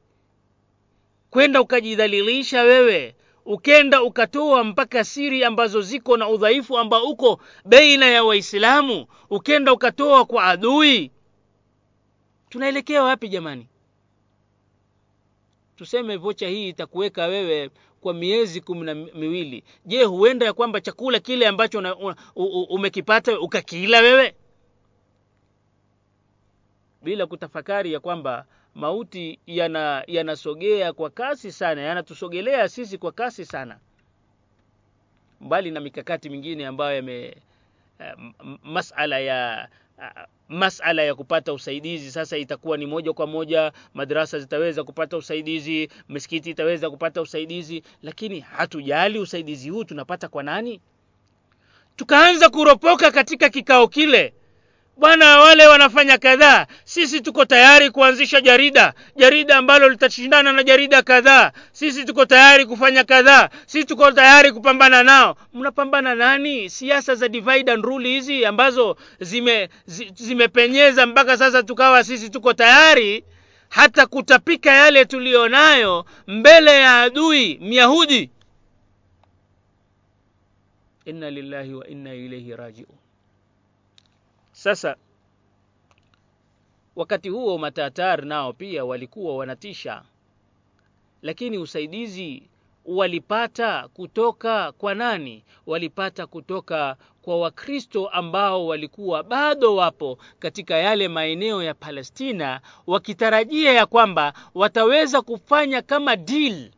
Kwenda 1.30 1.60
ukajidhalilisha 1.60 2.62
wewe 2.62 3.14
ukenda 3.44 4.02
ukatoa 4.02 4.64
mpaka 4.64 5.04
siri 5.04 5.44
ambazo 5.44 5.80
ziko 5.82 6.16
na 6.16 6.28
udhaifu 6.28 6.78
ambao 6.78 7.04
uko 7.04 7.40
baina 7.64 8.06
ya 8.06 8.24
waislamu? 8.24 9.06
Ukenda 9.30 9.72
ukatoa 9.72 10.24
kwa 10.24 10.44
adui? 10.44 11.10
Tunaelekea 12.48 13.02
wapi 13.02 13.28
jamani? 13.28 13.66
Tuseme 15.76 16.16
vocha 16.16 16.48
hii 16.48 16.68
itakuweka 16.68 17.26
wewe 17.26 17.70
kwa 18.00 18.14
miezi 18.14 18.60
kumi 18.60 18.84
na 18.86 18.94
miwili. 18.94 19.64
Je 19.86 20.04
huenda 20.04 20.46
ya 20.46 20.52
kwamba 20.52 20.80
chakula 20.80 21.18
kile 21.20 21.46
ambacho 21.46 21.78
una, 21.78 21.96
una, 21.96 22.16
umekipata 22.70 23.40
ukakila 23.40 24.00
wewe? 24.00 24.34
Bila 27.02 27.26
kutafakari 27.26 27.92
ya 27.92 28.00
kwamba 28.00 28.46
mauti 28.74 29.38
yana 29.46 30.04
yanasogea 30.06 30.92
kwa 30.92 31.10
kasi 31.10 31.52
sana 31.52 31.80
yanatusogelea 31.80 32.68
sisi 32.68 32.98
kwa 32.98 33.12
kasi 33.12 33.44
sana. 33.44 33.78
Mbali 35.40 35.70
na 35.70 35.80
mikakati 35.80 36.28
mingine 36.30 36.66
ambayo 36.66 36.96
yame 36.96 37.36
uh, 38.00 38.48
masala 38.62 39.18
ya 39.18 39.68
masala 40.48 41.02
ya 41.02 41.14
kupata 41.14 41.52
usaidizi 41.52 42.10
sasa 42.10 42.36
itakuwa 42.36 42.76
ni 42.76 42.86
moja 42.86 43.12
kwa 43.12 43.26
moja 43.26 43.72
madrasa 43.94 44.38
zitaweza 44.38 44.84
kupata 44.84 45.16
usaidizi 45.16 45.88
misikiti 46.08 46.50
itaweza 46.50 46.90
kupata 46.90 47.22
usaidizi 47.22 47.82
lakini 48.02 48.40
hatujali 48.40 49.18
usaidizi 49.18 49.70
huu 49.70 49.84
tunapata 49.84 50.28
kwa 50.28 50.42
nani? 50.42 50.80
Tukaanza 51.96 52.48
kuropoka 52.50 53.10
katika 53.10 53.48
kikao 53.48 53.88
kile 53.88 54.34
bwana 54.96 55.38
wale 55.40 55.66
wanafanya 55.66 56.18
kadhaa. 56.18 56.66
Sisi 56.84 57.20
tuko 57.20 57.44
tayari 57.44 57.90
kuanzisha 57.90 58.40
jarida. 58.40 58.94
Jarida 59.16 59.56
ambalo 59.56 59.88
litashindana 59.88 60.52
na 60.52 60.62
jarida 60.62 61.02
kadhaa. 61.02 61.52
Sisi 61.72 62.04
tuko 62.04 62.24
tayari 62.26 62.66
kufanya 62.66 63.04
kadhaa. 63.04 63.48
Sisi 63.66 63.84
tuko 63.84 64.12
tayari 64.12 64.52
kupambana 64.52 65.02
nao. 65.02 65.36
Mnapambana 65.54 66.14
nani? 66.14 66.70
Siasa 66.70 67.14
za 67.14 67.28
divide 67.28 67.72
and 67.72 67.84
rule 67.84 68.08
hizi 68.08 68.44
ambazo 68.46 68.96
zime 69.20 69.68
zi, 69.86 70.12
zimepenyeza 70.14 71.06
mpaka 71.06 71.36
sasa 71.38 71.62
tukawa 71.62 72.04
sisi 72.04 72.30
tuko 72.30 72.52
tayari 72.52 73.24
hata 73.68 74.06
kutapika 74.06 74.70
yale 74.72 75.04
tuliyonayo 75.04 76.04
mbele 76.26 76.80
ya 76.80 77.00
adui 77.02 77.58
myahudi. 77.62 78.30
Inna 81.04 81.30
lillahi 81.30 81.74
wa 81.74 81.88
inna 81.88 82.14
ilaihi 82.14 82.56
rajiun 82.56 82.88
sasa 84.62 84.96
wakati 86.96 87.28
huo 87.28 87.58
matatar 87.58 88.24
nao 88.24 88.52
pia 88.52 88.84
walikuwa 88.84 89.36
wanatisha. 89.36 90.02
Lakini 91.22 91.58
usaidizi 91.58 92.42
walipata 92.84 93.88
kutoka 93.88 94.72
kwa 94.72 94.94
nani? 94.94 95.44
Walipata 95.66 96.26
kutoka 96.26 96.96
kwa 97.22 97.40
wakristo 97.40 98.08
ambao 98.08 98.66
walikuwa 98.66 99.22
bado 99.22 99.76
wapo 99.76 100.18
katika 100.38 100.74
yale 100.76 101.08
maeneo 101.08 101.62
ya 101.62 101.74
palestina 101.74 102.60
wakitarajia 102.86 103.72
ya 103.72 103.86
kwamba 103.86 104.32
wataweza 104.54 105.22
kufanya 105.22 105.82
kama 105.82 106.16
deal. 106.16 106.70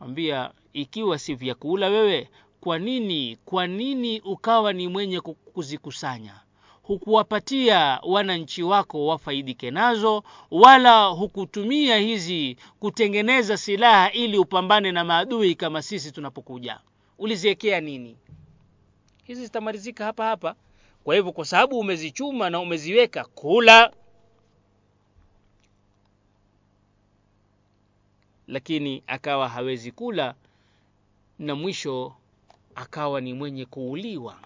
Ambia 0.00 0.50
ikiwa 0.72 1.18
si 1.18 1.34
vyakula 1.34 1.88
wewe 1.88 2.28
kwa 2.60 2.78
nini 2.78 3.36
kwa 3.44 3.66
nini 3.66 4.20
ukawa 4.20 4.72
ni 4.72 4.88
mwenye 4.88 5.20
kuzikusanya 5.20 6.40
hukuwapatia 6.88 8.00
wananchi 8.02 8.62
wako 8.62 9.06
wafaidike 9.06 9.70
nazo 9.70 10.24
wala 10.50 11.06
hukutumia 11.06 11.96
hizi 11.96 12.56
kutengeneza 12.80 13.56
silaha 13.56 14.12
ili 14.12 14.38
upambane 14.38 14.92
na 14.92 15.04
maadui 15.04 15.54
kama 15.54 15.82
sisi 15.82 16.12
tunapokuja. 16.12 16.80
Uliziwekea 17.18 17.80
nini? 17.80 18.16
Hizi 19.24 19.42
zitamalizika 19.44 20.04
hapa 20.04 20.24
hapa. 20.24 20.54
Kwa 21.04 21.14
hivyo 21.14 21.32
kwa 21.32 21.44
sababu 21.44 21.78
umezichuma 21.78 22.50
na 22.50 22.60
umeziweka 22.60 23.24
kula. 23.24 23.92
Lakini 28.46 29.02
akawa 29.06 29.48
hawezi 29.48 29.92
kula 29.92 30.34
na 31.38 31.54
mwisho 31.54 32.12
akawa 32.74 33.20
ni 33.20 33.34
mwenye 33.34 33.64
kuuliwa 33.64 34.36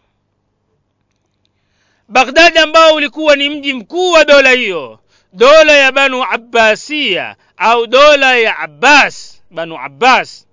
Baghdad 2.13 2.59
ambao 2.59 2.95
ulikuwa 2.95 3.37
ni 3.37 3.49
mji 3.51 3.75
mkuu 3.75 4.11
wa 4.13 4.25
dola 4.25 4.51
hiyo, 4.51 4.99
dola 5.33 5.73
ya 5.73 5.93
Banu 5.93 6.25
Abbasia 6.25 7.37
au 7.57 7.87
dola 7.87 8.37
ya 8.37 8.59
Abbas, 8.59 9.43
Banu 9.51 9.79
Abbas, 9.79 10.47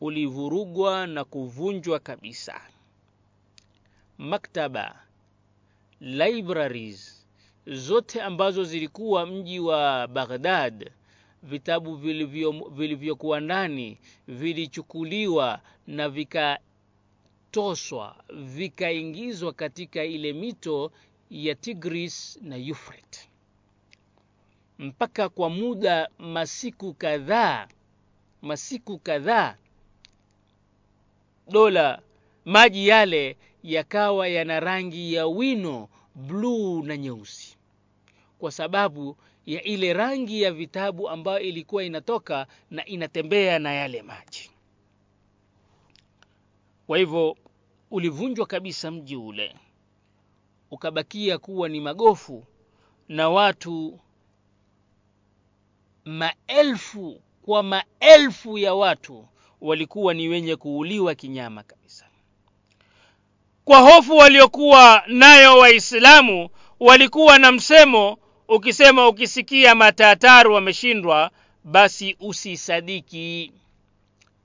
ulivurugwa 0.00 1.06
na 1.06 1.24
kuvunjwa 1.24 1.98
kabisa. 1.98 2.60
Maktaba, 4.18 4.94
libraries 6.00 7.26
zote 7.66 8.22
ambazo 8.22 8.64
zilikuwa 8.64 9.26
mji 9.26 9.60
wa 9.60 10.06
Baghdad, 10.08 10.90
vitabu 11.42 11.96
vilivyokuwa 12.70 13.40
ndani 13.40 13.98
vilichukuliwa 14.28 15.60
na 15.86 16.08
vika 16.08 16.58
vikatoswa 17.52 18.16
vikaingizwa 18.54 19.52
katika 19.52 20.04
ile 20.04 20.32
mito 20.32 20.92
ya 21.30 21.54
Tigris 21.54 22.38
na 22.42 22.56
Euphrates 22.56 23.28
mpaka 24.78 25.28
kwa 25.28 25.50
muda 25.50 26.08
masiku 26.18 26.94
kadhaa 26.94 27.68
masiku 28.42 28.98
kadhaa 28.98 29.56
dola 31.50 32.02
maji 32.44 32.88
yale 32.88 33.36
yakawa 33.62 34.28
yana 34.28 34.60
rangi 34.60 35.14
ya 35.14 35.26
wino 35.26 35.88
bluu 36.14 36.82
na 36.82 36.96
nyeusi. 36.96 37.56
Kwa 38.38 38.50
sababu 38.52 39.16
ya 39.46 39.62
ile 39.62 39.92
rangi 39.92 40.42
ya 40.42 40.52
vitabu 40.52 41.08
ambayo 41.08 41.40
ilikuwa 41.40 41.84
inatoka 41.84 42.46
na 42.70 42.84
inatembea 42.86 43.58
na 43.58 43.72
yale 43.72 44.02
maji. 44.02 44.50
Kwa 46.86 46.98
hivyo 46.98 47.36
ulivunjwa 47.92 48.46
kabisa 48.46 48.90
mji 48.90 49.16
ule. 49.16 49.54
Ukabakia 50.70 51.38
kuwa 51.38 51.68
ni 51.68 51.80
magofu 51.80 52.44
na 53.08 53.28
watu 53.28 54.00
maelfu 56.04 57.20
kwa 57.42 57.62
maelfu 57.62 58.58
ya 58.58 58.74
watu 58.74 59.28
walikuwa 59.60 60.14
ni 60.14 60.28
wenye 60.28 60.56
kuuliwa 60.56 61.14
kinyama 61.14 61.62
kabisa. 61.62 62.06
Kwa 63.64 63.78
hofu 63.78 64.16
waliokuwa 64.16 65.02
nayo 65.06 65.58
waislamu 65.58 66.48
walikuwa 66.80 67.38
na 67.38 67.52
msemo 67.52 68.18
ukisema 68.48 69.08
ukisikia 69.08 69.74
matataru 69.74 70.54
wameshindwa 70.54 71.30
basi 71.64 72.16
usisadiki. 72.20 73.52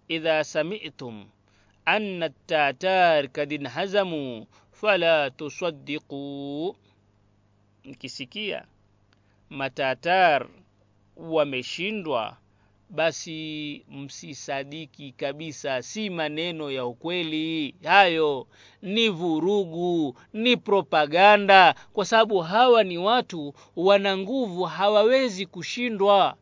Idha 0.08 0.44
sami'tum 0.44 1.26
anna 1.88 2.26
at-tatar 2.26 3.30
انهزموا. 3.52 4.46
فلا 4.72 5.30
tusaddiqu 5.30 6.76
mkisikia 7.86 8.66
matatar 9.50 10.48
wameshindwa 11.18 12.38
basi 12.90 13.86
msisadiki 13.92 15.12
kabisa 15.12 15.82
si 15.82 16.10
maneno 16.10 16.72
ya 16.72 16.86
ukweli. 16.86 17.76
Hayo 17.84 18.48
ni 18.82 19.10
vurugu 19.10 20.16
ni 20.34 20.58
propaganda 20.58 21.76
kwa 21.94 22.06
sababu 22.06 22.40
hawa 22.40 22.84
ni 22.84 22.98
watu 22.98 23.54
wana 23.76 24.18
nguvu 24.18 24.64
hawawezi 24.64 25.46
kushindwa 25.46 26.38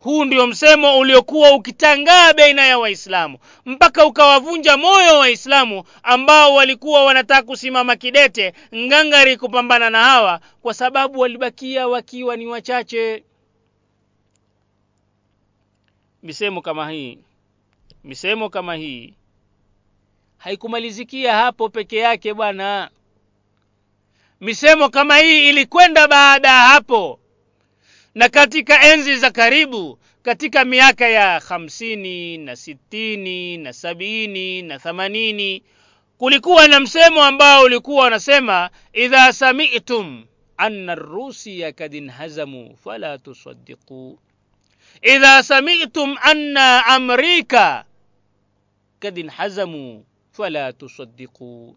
huu 0.00 0.24
ndio 0.24 0.46
msemo 0.46 0.98
uliokuwa 0.98 1.54
ukitangaa 1.54 2.32
baina 2.32 2.66
ya 2.66 2.78
waislamu 2.78 3.38
mpaka 3.66 4.06
ukawavunja 4.06 4.76
moyo 4.76 5.18
waislamu 5.18 5.84
ambao 6.02 6.54
walikuwa 6.54 7.04
wanataka 7.04 7.42
kusimama 7.42 7.96
kidete 7.96 8.54
ngangari 8.74 9.36
kupambana 9.36 9.90
na 9.90 10.04
hawa 10.04 10.40
kwa 10.62 10.74
sababu 10.74 11.20
walibakia 11.20 11.88
wakiwa 11.88 12.36
ni 12.36 12.46
wachache. 12.46 13.24
Misemo 16.22 16.60
kama 16.62 16.90
hii 16.90 17.18
misemo 18.04 18.48
kama 18.48 18.74
hii 18.74 19.14
haikumalizikia 20.38 21.34
hapo 21.36 21.68
peke 21.68 21.96
yake 21.96 22.34
bwana. 22.34 22.90
Misemo 24.40 24.88
kama 24.88 25.18
hii 25.18 25.48
ilikwenda 25.48 26.08
baada 26.08 26.48
ya 26.48 26.60
hapo 26.60 27.18
na 28.14 28.28
katika 28.28 28.82
enzi 28.92 29.16
za 29.16 29.30
karibu 29.30 29.98
katika 30.22 30.64
miaka 30.64 31.08
ya 31.08 31.40
hamsini 31.40 32.38
na 32.38 32.56
sitini 32.56 33.56
na 33.56 33.72
sabini 33.72 34.62
na 34.62 34.78
thamanini 34.78 35.62
kulikuwa 36.18 36.68
na 36.68 36.80
msemo 36.80 37.22
ambao 37.24 37.62
ulikuwa 37.64 38.06
unasema 38.06 38.70
idha 38.92 39.32
sami'tum 39.32 40.26
anna 40.56 40.94
rusiya 40.94 41.72
kad 41.72 41.94
inhazamu 41.94 42.76
fala 42.84 43.18
tusaddiqu. 43.18 44.18
Idha 45.02 45.42
sami'tum 45.42 46.16
anna 46.22 46.86
amrika 46.86 47.84
kad 48.98 49.18
inhazamu 49.18 50.04
fala 50.32 50.72
tusaddiqu 50.72 51.76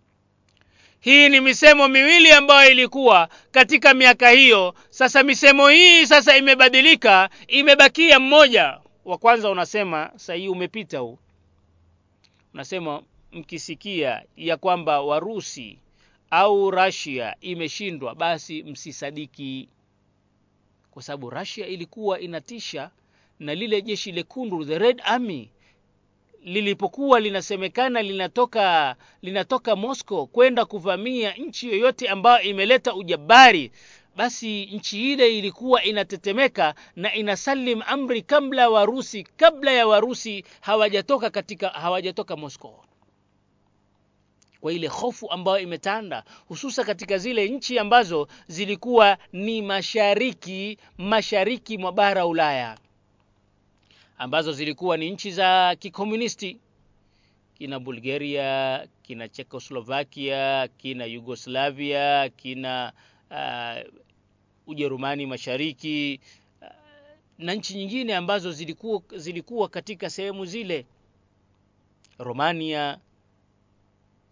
hii 1.04 1.30
ni 1.30 1.42
misemo 1.42 1.88
miwili 1.88 2.32
ambayo 2.32 2.72
ilikuwa 2.72 3.30
katika 3.52 3.94
miaka 3.94 4.30
hiyo. 4.30 4.76
Sasa 4.90 5.24
misemo 5.24 5.68
hii 5.70 6.06
sasa 6.06 6.38
imebadilika 6.38 7.30
imebakia 7.48 8.20
mmoja. 8.20 8.80
Wa 9.06 9.18
kwanza 9.18 9.50
unasema 9.50 10.12
sahii 10.16 10.48
umepita 10.48 11.00
huu. 11.00 11.18
Unasema 12.54 13.04
mkisikia 13.32 14.24
ya 14.38 14.58
kwamba 14.58 15.02
warusi 15.02 15.80
au 16.32 16.72
rasia 16.72 17.36
imeshindwa 17.42 18.16
basi 18.16 18.64
msisadiki. 18.64 19.70
Kwa 20.92 21.02
sababu 21.04 21.30
rasia 21.30 21.68
ilikuwa 21.68 22.20
inatisha 22.20 22.90
na 23.40 23.56
lile 23.56 23.82
jeshi 23.82 24.12
lekundu 24.12 24.66
the 24.66 24.80
red 24.80 25.02
army 25.06 25.50
lilipokuwa 26.44 27.20
linasemekana 27.20 28.02
linatoka 28.02 28.96
linatoka 29.22 29.76
moscow 29.76 30.26
kwenda 30.28 30.66
kuvamia 30.66 31.34
nchi 31.34 31.68
yoyote 31.68 32.10
ambayo 32.10 32.42
imeleta 32.44 32.96
ujabari 32.96 33.72
basi 34.16 34.66
nchi 34.66 35.14
ile 35.14 35.38
ilikuwa 35.38 35.84
inatetemeka 35.84 36.76
na 36.96 37.14
inasalim 37.16 37.82
amri 37.88 38.22
kabla 38.22 38.70
warusi 38.70 39.24
kabla 39.24 39.72
ya 39.72 39.88
warusi 39.88 40.46
hawajatoka 40.62 41.30
katika 41.30 41.70
hawajatoka 41.70 42.36
moscow. 42.36 42.80
Kwa 44.62 44.74
ile 44.74 44.88
hofu 44.88 45.32
ambayo 45.32 45.60
imetanda 45.60 46.24
hususa 46.48 46.84
katika 46.84 47.18
zile 47.18 47.50
nchi 47.50 47.80
ambazo 47.80 48.28
zilikuwa 48.48 49.18
ni 49.34 49.62
mashariki 49.62 50.78
mashariki 50.98 51.78
mwa 51.78 51.92
bara 51.92 52.26
ulaya 52.26 52.78
ambazo 54.24 54.52
zilikuwa 54.54 54.98
ni 54.98 55.12
nchi 55.12 55.32
za 55.32 55.76
kikomunisti. 55.80 56.60
Kina 57.54 57.80
bulgaria 57.80 58.88
kina 59.02 59.28
czechoslovakia 59.30 60.68
kina 60.78 61.06
yugoslavia 61.06 62.30
kina 62.30 62.94
uh, 63.32 63.94
ujerumani 64.68 65.26
mashariki 65.26 66.20
uh, 66.62 66.68
na 67.38 67.54
nchi 67.54 67.74
nyingine 67.78 68.16
ambazo 68.16 68.52
zilikuwa, 68.52 69.02
zilikuwa 69.16 69.70
katika 69.70 70.10
sehemu 70.10 70.46
zile. 70.46 70.86
Romania 72.18 72.98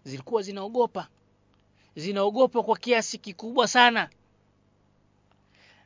zilikuwa 0.03 0.41
zinaogopa. 0.41 1.07
Zinaogopa 1.95 2.63
kwa 2.63 2.77
kiasi 2.77 3.17
kikubwa 3.17 3.67
sana 3.67 4.09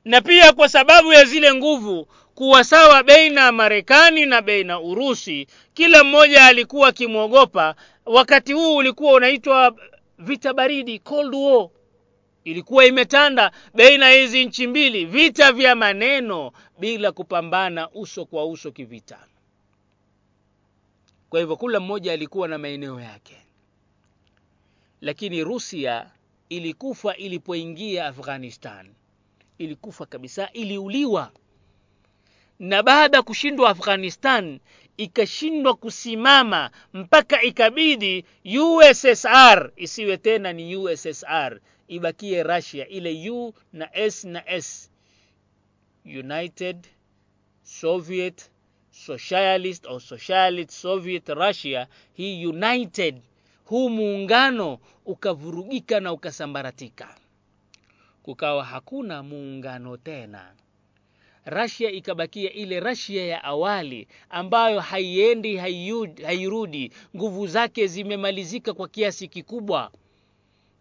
na 0.06 0.22
pia 0.22 0.54
kwa 0.54 0.70
sababu 0.70 1.14
ya 1.14 1.26
zile 1.26 1.54
nguvu 1.54 2.08
kuwa 2.36 2.64
sawa 2.64 3.04
baina 3.04 3.52
marekani 3.52 4.26
na 4.26 4.42
baina 4.42 4.80
urusi 4.80 5.48
kila 5.74 6.04
mmoja 6.04 6.46
alikuwa 6.46 6.88
akimwogopa. 6.88 7.76
Wakati 8.06 8.54
huu 8.54 8.76
ulikuwa 8.76 9.14
unaitwa 9.14 9.76
vita 10.20 10.54
baridi 10.54 11.00
cold 11.00 11.36
war. 11.36 11.70
Ilikuwa 12.44 12.86
imetanda 12.86 13.52
baina 13.74 14.10
hizi 14.10 14.46
nchi 14.46 14.68
mbili 14.68 15.06
vita 15.06 15.52
vya 15.52 15.76
maneno 15.76 16.52
bila 16.80 17.12
kupambana 17.12 17.90
uso 17.92 18.26
kwa 18.26 18.46
uso 18.46 18.72
kivita. 18.72 19.20
Kwa 21.30 21.40
hivyo 21.40 21.56
kila 21.56 21.80
mmoja 21.80 22.14
alikuwa 22.14 22.48
na 22.48 22.58
maeneo 22.58 23.00
yake. 23.02 23.38
Lakini 25.02 25.44
rusia 25.44 26.12
ilikufa 26.50 27.16
ilipoingia 27.16 28.06
afghanistan 28.06 28.94
ilikufa 29.58 30.06
kabisa 30.06 30.50
iliuliwa. 30.54 31.32
Na 32.60 32.84
baada 32.84 33.18
ya 33.18 33.24
kushindwa 33.24 33.70
afghanistan 33.70 34.60
ikashindwa 34.98 35.74
kusimama 35.76 36.72
mpaka 36.94 37.42
ikabidi 37.42 38.26
ussr 38.62 39.72
isiwe 39.76 40.18
tena 40.18 40.54
ni 40.54 40.76
ussr 40.78 41.60
ibakie 41.88 42.44
russia 42.44 42.88
ile 42.88 43.30
u 43.32 43.54
na 43.74 43.90
s 43.98 44.24
na 44.26 44.50
s. 44.50 44.92
United 46.06 46.88
soviet 47.64 48.52
socialist 48.92 49.86
au 49.86 50.00
socialist 50.00 50.72
soviet 50.72 51.30
russia 51.30 51.88
hii 52.14 52.46
united 52.46 53.22
huu 53.66 53.90
muungano 53.90 54.80
ukavurugika 55.06 56.00
na 56.00 56.14
ukasambaratika 56.14 57.16
kukawa 58.26 58.64
hakuna 58.64 59.24
muungano 59.24 59.98
tena. 59.98 60.54
Rasia 61.46 61.92
ikabakia 61.92 62.54
ile 62.54 62.80
rasia 62.80 63.26
ya 63.26 63.44
awali 63.44 64.08
ambayo 64.30 64.80
haiendi 64.80 65.58
hairudi. 66.26 66.92
Nguvu 67.16 67.48
zake 67.48 67.88
zimemalizika 67.88 68.74
kwa 68.74 68.88
kiasi 68.88 69.28
kikubwa. 69.28 69.92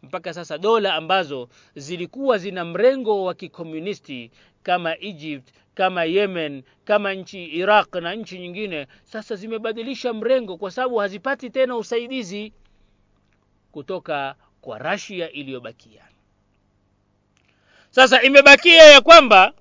Mpaka 0.03 0.35
sasa 0.35 0.59
dola 0.59 0.95
ambazo 0.95 1.49
zilikuwa 1.77 2.39
zina 2.39 2.65
mrengo 2.65 3.25
wa 3.25 3.35
kikomunisti 3.35 4.31
kama 4.63 4.97
egypt 4.99 5.49
kama 5.75 6.05
yemen 6.05 6.63
kama 6.85 7.15
nchi 7.15 7.45
iraq 7.45 7.95
na 7.95 8.15
nchi 8.15 8.39
nyingine 8.39 8.87
sasa 9.03 9.37
zimebadilisha 9.37 10.13
mrengo 10.13 10.57
kwa 10.57 10.71
sababu 10.71 10.97
hazipati 10.97 11.51
tena 11.51 11.77
usaidizi 11.77 12.53
kutoka 13.73 14.35
kwa 14.61 14.79
rasia 14.79 15.31
iliyobakia 15.31 16.14
sasa 17.95 18.23
imebakia 18.23 18.83
ya 18.85 19.01
kwamba 19.01 19.53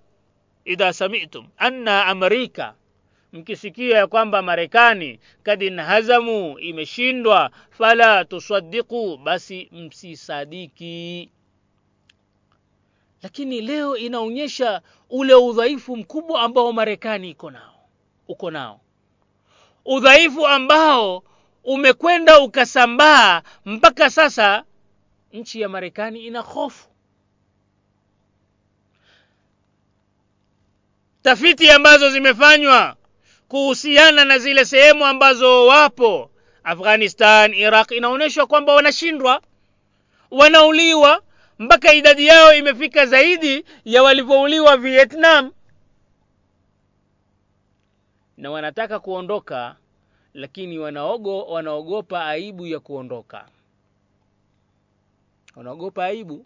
idha 0.65 0.93
samitum 0.93 1.47
anna 1.57 2.05
amerika 2.05 2.73
mkisikia 3.33 3.97
ya 3.97 4.07
kwamba 4.07 4.41
marekani 4.41 5.19
kad 5.43 5.61
inhazamu 5.61 6.59
imeshindwa 6.59 7.51
fala 7.69 8.25
tusaddiqu 8.25 9.17
basi 9.17 9.69
msisadiki. 9.71 11.29
Lakini 13.23 13.61
leo 13.61 13.97
inaonyesha 13.97 14.81
ule 15.09 15.33
udhaifu 15.33 15.97
mkubwa 15.97 16.41
ambao 16.41 16.73
marekani 16.73 17.29
iko 17.29 17.51
nao 17.51 17.75
uko 18.27 18.51
nao. 18.51 18.79
Udhaifu 19.85 20.47
ambao 20.47 21.23
umekwenda 21.63 22.39
ukasambaa 22.39 23.41
mpaka 23.65 24.09
sasa 24.09 24.63
nchi 25.33 25.61
ya 25.61 25.69
marekani 25.69 26.25
ina 26.25 26.39
hofu 26.39 26.92
tafiti 31.23 31.71
ambazo 31.71 32.09
zimefanywa 32.09 32.95
kuhusiana 33.47 34.25
na 34.25 34.39
zile 34.39 34.65
sehemu 34.65 35.05
ambazo 35.05 35.65
wapo 35.67 36.31
afghanistan 36.63 37.53
iraq 37.53 37.91
inaonyeshwa 37.91 38.47
kwamba 38.47 38.73
wanashindwa 38.73 39.41
wanauliwa 40.31 41.21
mpaka 41.59 41.93
idadi 41.93 42.27
yao 42.27 42.53
imefika 42.53 43.05
zaidi 43.05 43.65
ya 43.85 44.03
walivyouliwa 44.03 44.77
vietnam. 44.77 45.51
Na 48.37 48.51
wanataka 48.51 48.99
kuondoka 48.99 49.75
lakini 50.33 50.79
wanaogo 50.79 51.41
wanaogopa 51.45 52.25
aibu 52.25 52.67
ya 52.67 52.79
kuondoka. 52.79 53.45
Wanaogopa 55.55 56.05
aibu 56.05 56.45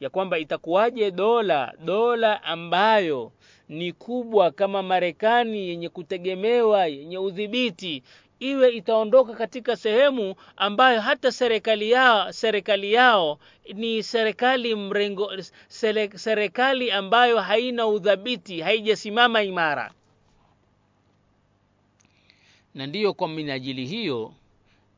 ya 0.00 0.10
kwamba 0.10 0.38
itakuwaje 0.38 1.10
dola 1.10 1.74
dola 1.84 2.42
ambayo 2.42 3.32
ni 3.68 3.92
kubwa 3.92 4.50
kama 4.50 4.82
marekani 4.82 5.68
yenye 5.68 5.88
kutegemewa 5.88 6.86
yenye 6.86 7.18
udhibiti. 7.18 8.02
Iwe 8.38 8.68
itaondoka 8.70 9.34
katika 9.34 9.76
sehemu 9.76 10.34
ambayo 10.56 11.00
hata 11.00 11.32
serikali 11.32 11.90
yao 11.90 12.32
serikali 12.32 12.92
yao 12.92 13.38
ni 13.74 14.02
serikali 14.02 14.74
mrengo 14.74 15.30
serikali 16.16 16.90
ambayo 16.90 17.40
haina 17.40 17.86
udhabiti 17.86 18.60
haijasimama 18.60 19.42
imara. 19.42 19.92
Na 22.74 22.86
ndiyo 22.86 23.14
kwa 23.14 23.28
minajili 23.28 23.86
hiyo 23.86 24.32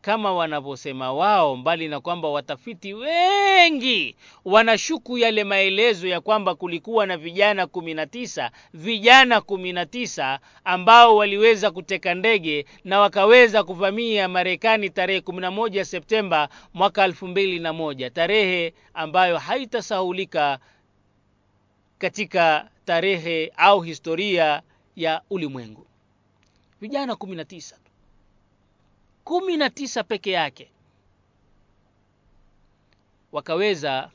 kama 0.08 0.32
wanavyosema 0.32 1.12
wao, 1.12 1.56
mbali 1.56 1.88
na 1.88 2.00
kwamba 2.00 2.28
watafiti 2.28 2.94
wengi 2.94 4.16
wanashuku 4.44 5.18
yale 5.18 5.44
maelezo 5.44 6.08
ya 6.08 6.20
kwamba 6.20 6.54
kulikuwa 6.54 7.06
na 7.06 7.16
vijana 7.16 7.66
kumi 7.66 7.94
na 7.94 8.06
tisa 8.06 8.50
vijana 8.74 9.40
kumi 9.40 9.72
na 9.72 9.86
tisa 9.86 10.40
ambao 10.64 11.16
waliweza 11.16 11.70
kuteka 11.70 12.14
ndege 12.14 12.64
na 12.84 13.00
wakaweza 13.00 13.64
kuvamia 13.64 14.28
Marekani 14.28 14.90
tarehe 14.90 15.20
kumi 15.20 15.40
na 15.40 15.50
moja 15.50 15.84
Septemba 15.84 16.48
mwaka 16.74 17.04
elfu 17.04 17.26
mbili 17.28 17.58
na 17.58 17.72
moja 17.72 18.10
tarehe 18.10 18.74
ambayo 18.94 19.38
haitasahulika 19.38 20.58
katika 21.98 22.68
tarehe 22.84 23.52
au 23.56 23.80
historia 23.80 24.62
ya 24.96 25.22
ulimwengu. 25.30 25.86
Vijana 26.80 27.16
kumi 27.16 27.36
na 27.36 27.44
tisa 27.44 27.76
kumi 29.28 29.56
na 29.56 29.70
tisa 29.70 30.04
peke 30.04 30.30
yake 30.30 30.70
wakaweza 33.32 34.10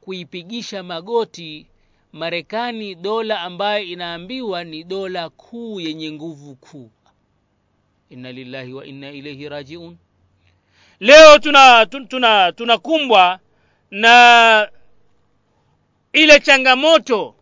kuipigisha 0.00 0.82
magoti 0.82 1.66
Marekani, 2.12 2.94
dola 2.94 3.40
ambayo 3.40 3.84
inaambiwa 3.84 4.64
ni 4.64 4.84
dola 4.84 5.30
kuu 5.30 5.80
yenye 5.80 6.12
nguvu 6.12 6.54
kuu. 6.54 6.90
Inna 8.10 8.32
lillahi 8.32 8.72
wa 8.72 8.86
inna 8.86 9.10
ilaihi 9.10 9.48
rajiun. 9.48 9.96
Leo 11.00 11.38
tuna 11.38 11.86
tuna 11.86 12.52
tunakumbwa 12.52 13.40
na 13.90 14.70
ile 16.12 16.40
changamoto 16.40 17.34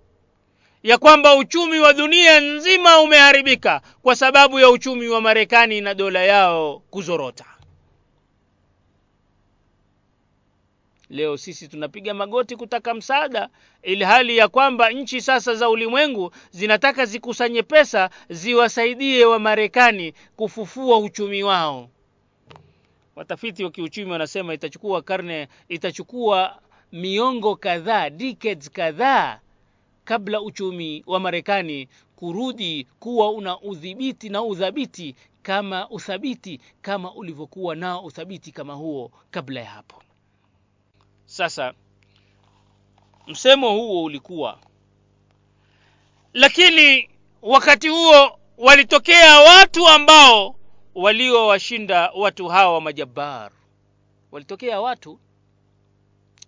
ya 0.87 0.99
kwamba 0.99 1.37
uchumi 1.37 1.79
wa 1.79 1.93
dunia 1.93 2.41
nzima 2.41 3.01
umeharibika 3.01 3.81
kwa 4.03 4.17
sababu 4.17 4.61
ya 4.61 4.71
uchumi 4.71 5.09
wa 5.09 5.21
Marekani 5.21 5.81
na 5.81 5.95
dola 5.95 6.23
yao 6.25 6.79
kuzorota. 6.91 7.45
Leo 11.11 11.37
sisi 11.37 11.69
tunapiga 11.69 12.15
magoti 12.15 12.57
kutaka 12.57 12.95
msaada, 12.95 13.49
ili 13.83 14.05
hali 14.05 14.37
ya 14.37 14.49
kwamba 14.49 14.91
nchi 14.91 15.21
sasa 15.21 15.55
za 15.55 15.69
ulimwengu 15.69 16.33
zinataka 16.51 17.05
zikusanye 17.07 17.63
pesa 17.63 18.11
ziwasaidie 18.31 19.25
Wamarekani 19.25 20.13
kufufua 20.37 20.99
uchumi 20.99 21.43
wao. 21.43 21.89
Watafiti 23.17 23.65
wa 23.65 23.71
kiuchumi 23.71 24.13
wanasema 24.13 24.55
itachukua 24.55 25.03
karne, 25.03 25.49
itachukua 25.69 26.59
miongo 26.93 27.57
kadhaa, 27.57 28.11
decades 28.11 28.71
kadhaa 28.71 29.41
kabla 30.07 30.41
uchumi 30.41 31.03
wa 31.07 31.21
Marekani 31.21 31.89
kurudi 32.17 32.85
kuwa 33.01 33.31
una 33.31 33.61
udhibiti 33.61 34.29
na 34.29 34.43
udhabiti 34.43 35.15
kama 35.43 35.91
uthabiti 35.91 36.61
kama 36.83 37.15
ulivyokuwa 37.15 37.75
nao 37.77 38.05
uthabiti 38.05 38.53
kama 38.53 38.75
huo 38.75 39.11
kabla 39.31 39.61
ya 39.61 39.67
hapo. 39.71 40.03
Sasa 41.25 41.75
msemo 43.27 43.71
huo 43.71 44.05
ulikuwa, 44.05 44.59
lakini 46.33 47.11
wakati 47.43 47.89
huo 47.89 48.39
walitokea 48.59 49.41
watu 49.41 49.89
ambao 49.89 50.57
waliowashinda 50.95 52.11
watu 52.17 52.49
hawa 52.49 52.81
majabar 52.81 53.51
Walitokea 54.33 54.81
watu, 54.81 55.19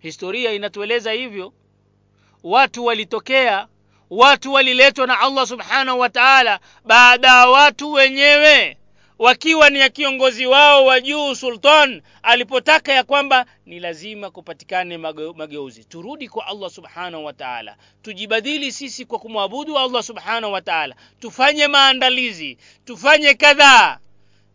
historia 0.01 0.51
inatueleza 0.51 1.11
hivyo 1.11 1.53
watu 2.43 2.85
walitokea, 2.85 3.67
watu 4.09 4.53
waliletwa 4.53 5.07
na 5.07 5.19
Allah 5.19 5.47
subhanahu 5.47 5.99
wa 5.99 6.09
ta'ala, 6.09 6.59
baada 6.85 7.27
ya 7.27 7.47
watu 7.49 7.91
wenyewe 7.91 8.77
wakiwa 9.19 9.69
ni 9.69 9.79
ya 9.79 9.89
kiongozi 9.89 10.45
wao 10.45 10.85
wa 10.85 11.01
juu 11.01 11.35
sultan 11.35 12.01
alipotaka 12.23 12.93
ya 12.93 13.03
kwamba 13.03 13.45
ni 13.65 13.79
lazima 13.79 14.31
kupatikane 14.31 14.97
mageuzi, 15.35 15.83
turudi 15.83 16.29
kwa 16.29 16.47
Allah 16.47 16.69
subhanahu 16.71 17.25
wa 17.25 17.33
ta'ala, 17.33 17.77
tujibadili 18.01 18.71
sisi 18.71 19.05
kwa 19.05 19.19
kumwabudu 19.19 19.77
Allah 19.77 20.03
subhanahu 20.03 20.53
wa 20.53 20.61
ta'ala, 20.61 20.95
tufanye 21.19 21.67
maandalizi, 21.67 22.57
tufanye 22.85 23.33
kadhaa, 23.33 23.99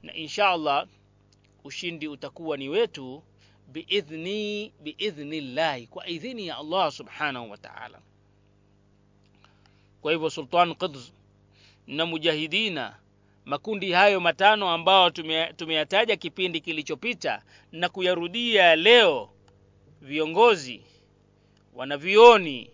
na 0.02 0.14
insha 0.14 0.48
Allah 0.48 0.86
ushindi 1.64 2.08
utakuwa 2.08 2.56
ni 2.56 2.68
wetu 2.68 3.22
biidhni 3.66 4.72
biidhnillahi, 4.80 5.86
kwa 5.86 6.06
idhini 6.06 6.46
ya 6.46 6.56
Allah 6.58 6.92
subhanahu 6.92 7.50
wa 7.50 7.56
ta'ala. 7.56 7.98
Kwa 10.00 10.12
hivyo 10.12 10.30
Sultan 10.30 10.74
Qudus 10.74 11.12
na 11.86 12.06
mujahidina, 12.06 12.96
makundi 13.44 13.92
hayo 13.92 14.20
matano 14.20 14.70
ambao 14.70 15.10
tumeyataja 15.56 16.16
kipindi 16.16 16.60
kilichopita 16.60 17.42
na 17.72 17.88
kuyarudia 17.88 18.76
leo, 18.76 19.30
viongozi, 20.00 20.80
wanavioni, 21.74 22.70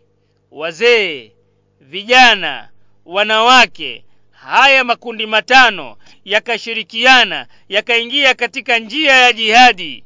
wazee, 0.50 1.32
vijana, 1.80 2.70
wanawake, 3.04 4.04
haya 4.30 4.84
makundi 4.84 5.26
matano 5.26 5.96
yakashirikiana 6.24 7.46
yakaingia 7.68 8.34
katika 8.34 8.78
njia 8.78 9.12
ya 9.12 9.32
jihadi 9.32 10.04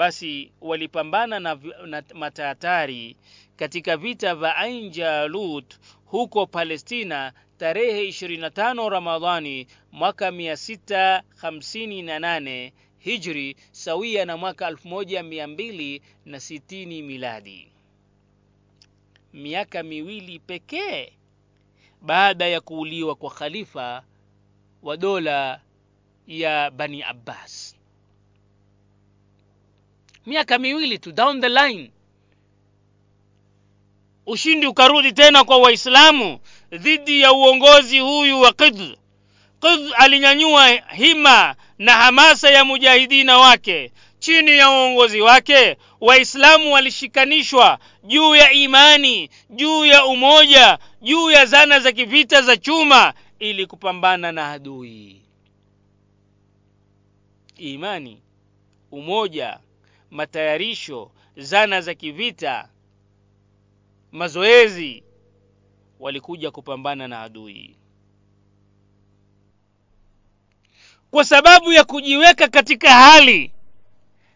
basi 0.00 0.52
walipambana 0.60 1.40
na, 1.40 1.54
na 1.86 2.02
matatari 2.14 3.16
katika 3.56 3.96
vita 3.96 4.34
vya 4.34 4.56
Ain 4.56 4.90
Jalut 4.90 5.74
huko 6.04 6.46
Palestina 6.46 7.32
tarehe 7.58 8.08
25 8.08 8.88
Ramadhani 8.88 9.66
mwaka 9.92 10.30
658 10.30 12.72
Hijri 12.98 13.56
sawia 13.70 14.24
na 14.24 14.36
mwaka 14.36 14.70
1260 14.70 17.02
miladi, 17.04 17.72
miaka 19.32 19.82
miwili 19.82 20.38
pekee 20.38 21.12
baada 22.02 22.46
ya 22.46 22.60
kuuliwa 22.60 23.14
kwa 23.14 23.30
khalifa 23.30 24.04
wa 24.82 24.96
dola 24.96 25.60
ya 26.26 26.70
Bani 26.70 27.02
Abbas 27.02 27.79
miaka 30.26 30.58
miwili 30.58 30.98
tu 30.98 31.12
down 31.12 31.40
the 31.40 31.48
line, 31.48 31.90
ushindi 34.26 34.66
ukarudi 34.66 35.12
tena 35.12 35.44
kwa 35.44 35.58
Waislamu 35.58 36.38
dhidi 36.72 37.20
ya 37.20 37.32
uongozi 37.32 37.98
huyu 37.98 38.40
wa 38.40 38.52
Qidh. 38.52 38.80
Qidh 39.60 39.92
alinyanyua 39.94 40.68
hima 40.70 41.54
na 41.78 41.92
hamasa 41.92 42.50
ya 42.50 42.64
mujahidina 42.64 43.38
wake. 43.38 43.92
Chini 44.18 44.50
ya 44.58 44.70
uongozi 44.70 45.20
wake 45.20 45.76
Waislamu 46.00 46.72
walishikanishwa 46.72 47.78
juu 48.04 48.34
ya 48.34 48.52
imani, 48.52 49.30
juu 49.50 49.84
ya 49.84 50.04
umoja, 50.06 50.78
juu 51.02 51.30
ya 51.30 51.46
zana 51.46 51.80
za 51.80 51.92
kivita 51.92 52.42
za 52.42 52.56
chuma 52.56 53.14
ili 53.38 53.66
kupambana 53.66 54.32
na 54.32 54.50
adui. 54.52 55.22
Imani, 57.56 58.22
umoja 58.92 59.58
matayarisho, 60.10 61.10
zana 61.36 61.80
za 61.80 61.94
kivita, 61.94 62.68
mazoezi, 64.12 65.02
walikuja 66.00 66.50
kupambana 66.50 67.08
na 67.08 67.22
adui. 67.22 67.76
Kwa 71.10 71.24
sababu 71.24 71.72
ya 71.72 71.84
kujiweka 71.84 72.48
katika 72.48 72.90
hali 72.90 73.52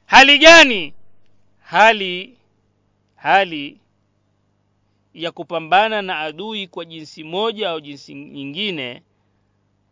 hali 0.06 0.38
gani? 0.38 0.94
Hali 1.60 2.36
hali 3.16 3.78
ya 5.14 5.32
kupambana 5.32 6.02
na 6.02 6.18
adui 6.20 6.66
kwa 6.66 6.84
jinsi 6.84 7.24
moja 7.24 7.70
au 7.70 7.80
jinsi 7.80 8.14
nyingine, 8.14 9.02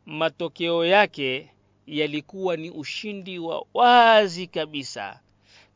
matokeo 0.06 0.84
yake 0.84 1.48
yalikuwa 1.86 2.56
ni 2.56 2.70
ushindi 2.70 3.38
wa 3.38 3.66
wazi 3.74 4.46
kabisa 4.46 5.20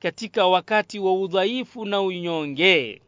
katika 0.00 0.46
wakati 0.46 0.98
wa 0.98 1.14
udhaifu 1.14 1.84
na 1.84 2.00
unyonge, 2.00 3.02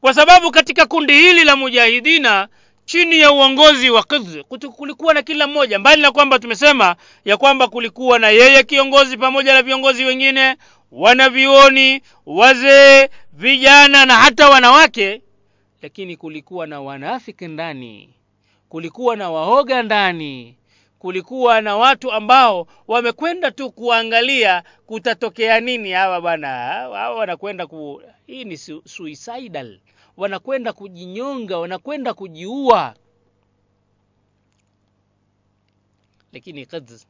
kwa 0.00 0.14
sababu 0.14 0.50
katika 0.50 0.86
kundi 0.86 1.12
hili 1.12 1.44
la 1.44 1.56
mujahidina 1.56 2.48
chini 2.84 3.18
ya 3.18 3.32
uongozi 3.32 3.90
wa 3.90 4.02
Qidh 4.04 4.66
kulikuwa 4.66 5.14
na 5.14 5.22
kila 5.22 5.46
mmoja, 5.46 5.78
mbali 5.78 6.02
na 6.02 6.12
kwamba 6.12 6.38
tumesema 6.38 6.96
ya 7.24 7.36
kwamba 7.36 7.68
kulikuwa 7.68 8.18
na 8.18 8.28
yeye 8.30 8.62
kiongozi 8.62 9.16
pamoja 9.16 9.54
na 9.54 9.62
viongozi 9.62 10.04
wengine, 10.04 10.56
wanavioni, 10.92 12.02
wazee, 12.26 13.08
vijana 13.32 14.06
na 14.06 14.14
hata 14.16 14.48
wanawake, 14.48 15.22
lakini 15.82 16.16
kulikuwa 16.16 16.66
na 16.66 16.80
wanafiki 16.80 17.48
ndani, 17.48 18.10
kulikuwa 18.68 19.16
na 19.16 19.30
waoga 19.30 19.82
ndani 19.82 20.56
kulikuwa 20.98 21.60
na 21.60 21.76
watu 21.76 22.12
ambao 22.12 22.66
wamekwenda 22.88 23.50
tu 23.50 23.70
kuangalia 23.70 24.64
kutatokea 24.86 25.60
nini. 25.60 25.90
Hawa 25.92 26.20
bwana, 26.20 26.48
hawa 26.48 27.10
wanakwenda 27.14 27.66
ku, 27.66 28.02
hii 28.26 28.44
ni 28.44 28.56
suicidal, 28.84 29.80
wanakwenda 30.16 30.72
kujinyonga, 30.72 31.58
wanakwenda 31.58 32.14
kujiua. 32.14 32.94
lakini 36.32 36.66
Quds 36.66 37.06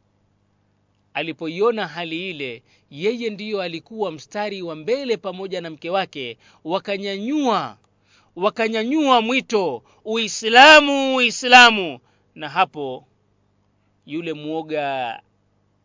alipoiona 1.14 1.86
hali 1.86 2.30
ile 2.30 2.62
yeye 2.90 3.30
ndiyo 3.30 3.62
alikuwa 3.62 4.12
mstari 4.12 4.62
wa 4.62 4.74
mbele 4.76 5.16
pamoja 5.16 5.60
na 5.60 5.70
mke 5.70 5.90
wake 5.90 6.38
wakanyanyua 6.64 7.76
wakanyanyua 8.36 9.20
mwito 9.22 9.82
uislamu 10.04 11.16
uislamu 11.16 11.98
na 12.34 12.48
hapo 12.48 13.04
yule 14.06 14.32
mwoga 14.32 15.20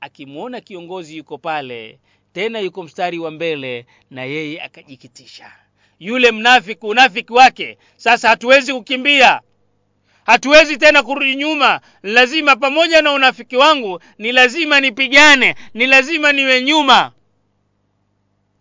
akimwona 0.02 0.62
kiongozi 0.62 1.18
yuko 1.18 1.38
pale 1.38 2.00
tena 2.34 2.60
yuko 2.60 2.84
mstari 2.84 3.20
wa 3.20 3.32
mbele 3.32 3.86
na 4.10 4.24
yeye 4.26 4.62
akajikitisha. 4.62 5.52
Yule 6.00 6.32
mnafiki 6.32 6.86
unafiki 6.86 7.34
wake. 7.34 7.78
Sasa 7.98 8.30
hatuwezi 8.30 8.74
kukimbia. 8.74 9.42
Hatuwezi 10.26 10.78
tena 10.78 11.04
kurudi 11.04 11.36
nyuma. 11.36 11.82
Lazima 12.04 12.56
pamoja 12.56 13.02
na 13.02 13.14
unafiki 13.14 13.58
wangu 13.58 14.00
ni 14.18 14.32
lazima 14.32 14.80
nipigane 14.80 15.56
ni 15.74 15.86
lazima 15.88 16.32
niwe 16.32 16.62
nyuma. 16.64 17.12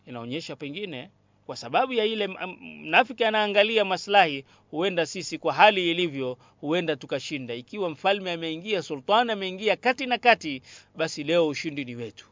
Inaonyesha 0.06 0.56
pengine 0.56 1.10
kwa 1.50 1.56
sababu 1.56 1.92
ya 1.92 2.04
ile 2.04 2.26
mnafiki 2.60 3.24
anaangalia 3.24 3.84
maslahi 3.84 4.44
huenda 4.70 5.06
sisi 5.06 5.38
kwa 5.38 5.52
hali 5.52 5.90
ilivyo 5.90 6.38
huenda 6.60 6.96
tukashinda. 6.96 7.54
Ikiwa 7.54 7.90
mfalme 7.90 8.32
ameingia 8.32 8.82
sultani 8.82 9.32
ameingia 9.32 9.76
kati 9.76 10.06
na 10.06 10.18
kati 10.18 10.62
basi 10.96 11.24
leo 11.24 11.48
ushindi 11.48 11.84
ni 11.84 11.94
wetu. 11.94 12.26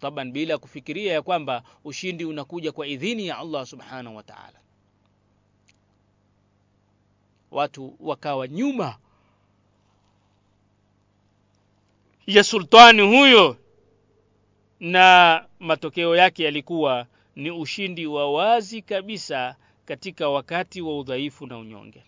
Taban 0.00 0.32
bila 0.32 0.58
kufikiria 0.58 1.12
ya 1.12 1.22
kwamba 1.22 1.62
ushindi 1.84 2.24
unakuja 2.24 2.72
kwa 2.72 2.86
idhini 2.86 3.26
ya 3.26 3.38
Allah 3.38 3.66
subhanahu 3.66 4.16
wa 4.16 4.22
ta'ala. 4.22 4.60
Watu 7.50 7.96
wakawa 8.00 8.48
nyuma 8.48 8.96
ya 12.26 12.44
sultani 12.44 13.02
huyo 13.02 13.56
na 14.80 15.44
matokeo 15.60 16.16
yake 16.16 16.44
yalikuwa 16.44 17.06
ni 17.36 17.50
ushindi 17.50 18.06
wa 18.06 18.32
wazi 18.32 18.82
kabisa 18.82 19.56
katika 19.84 20.28
wakati 20.28 20.80
wa 20.82 20.98
udhaifu 20.98 21.46
na 21.46 21.58
unyonge. 21.58 22.02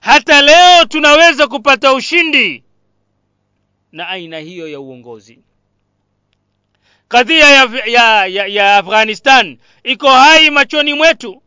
Hata 0.00 0.42
leo 0.42 0.84
tunaweza 0.84 1.46
kupata 1.46 1.92
ushindi 1.94 2.64
na 3.92 4.08
aina 4.08 4.38
hiyo 4.38 4.68
ya 4.68 4.80
uongozi. 4.80 5.38
Kadhia 7.08 7.48
ya, 7.50 7.70
ya, 7.86 8.26
ya, 8.26 8.46
ya 8.46 8.76
afghanistan 8.76 9.58
iko 9.82 10.10
hai 10.10 10.50
machoni 10.50 10.94
mwetu 10.94 11.42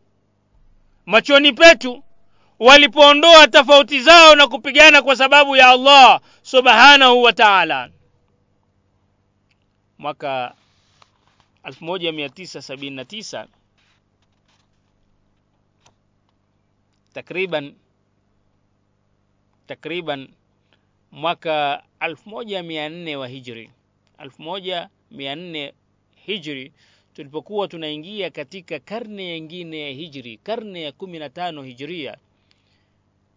machoni 1.06 1.52
petu 1.52 2.02
walipoondoa 2.58 3.48
tofauti 3.48 4.00
zao 4.00 4.34
na 4.34 4.46
kupigana 4.48 5.02
kwa 5.02 5.16
sababu 5.16 5.56
ya 5.56 5.68
allah 5.68 6.20
subhanahu 6.42 7.22
wa 7.22 7.32
taala. 7.32 7.90
Mwaka 9.98 10.54
1979 11.64 13.46
takriban 17.12 17.74
takriban 19.66 20.28
mwaka 21.12 21.82
1400 22.00 23.14
wa 23.16 23.28
hijri. 23.28 23.70
1400 24.18 25.72
hijri 26.26 26.72
tulipokuwa 27.14 27.68
tunaingia 27.68 28.30
katika 28.30 28.78
karne 28.78 29.40
nyingine 29.40 29.80
ya 29.80 29.90
hijri 29.90 30.36
karne 30.36 30.82
ya 30.82 30.90
15 30.90 31.62
hijria 31.64 32.16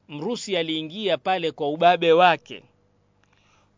mrusi 0.07 0.57
aliingia 0.57 1.17
pale 1.17 1.51
kwa 1.51 1.69
ubabe 1.69 2.11
wake 2.11 2.63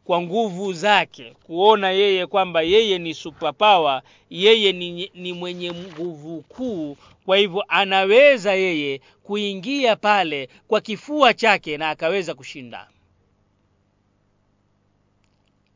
kwa 0.06 0.22
nguvu 0.22 0.74
zake 0.74 1.34
kuona 1.44 1.92
yeye 1.92 2.28
kwamba 2.28 2.62
yeye 2.62 2.98
ni 3.00 3.14
superpower 3.14 4.02
yeye 4.30 4.72
ni, 4.72 5.12
ni 5.14 5.34
mwenye 5.34 5.72
nguvu 5.74 6.42
kuu. 6.42 6.98
Kwa 7.26 7.38
hivyo 7.38 7.64
anaweza 7.68 8.54
yeye 8.54 9.02
kuingia 9.24 9.96
pale 9.96 10.50
kwa 10.68 10.82
kifua 10.82 11.34
chake 11.34 11.78
na 11.78 11.90
akaweza 11.90 12.34
kushinda. 12.34 12.90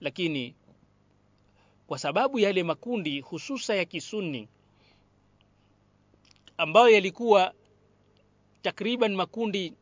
Lakini 0.02 0.56
kwa 1.88 2.00
sababu 2.00 2.40
yale 2.40 2.64
makundi 2.64 3.20
hususa 3.20 3.76
ya 3.76 3.86
kisuni 3.86 4.48
ambayo 6.58 6.90
yalikuwa 6.90 7.54
takriban 8.62 9.16
makundi 9.16 9.74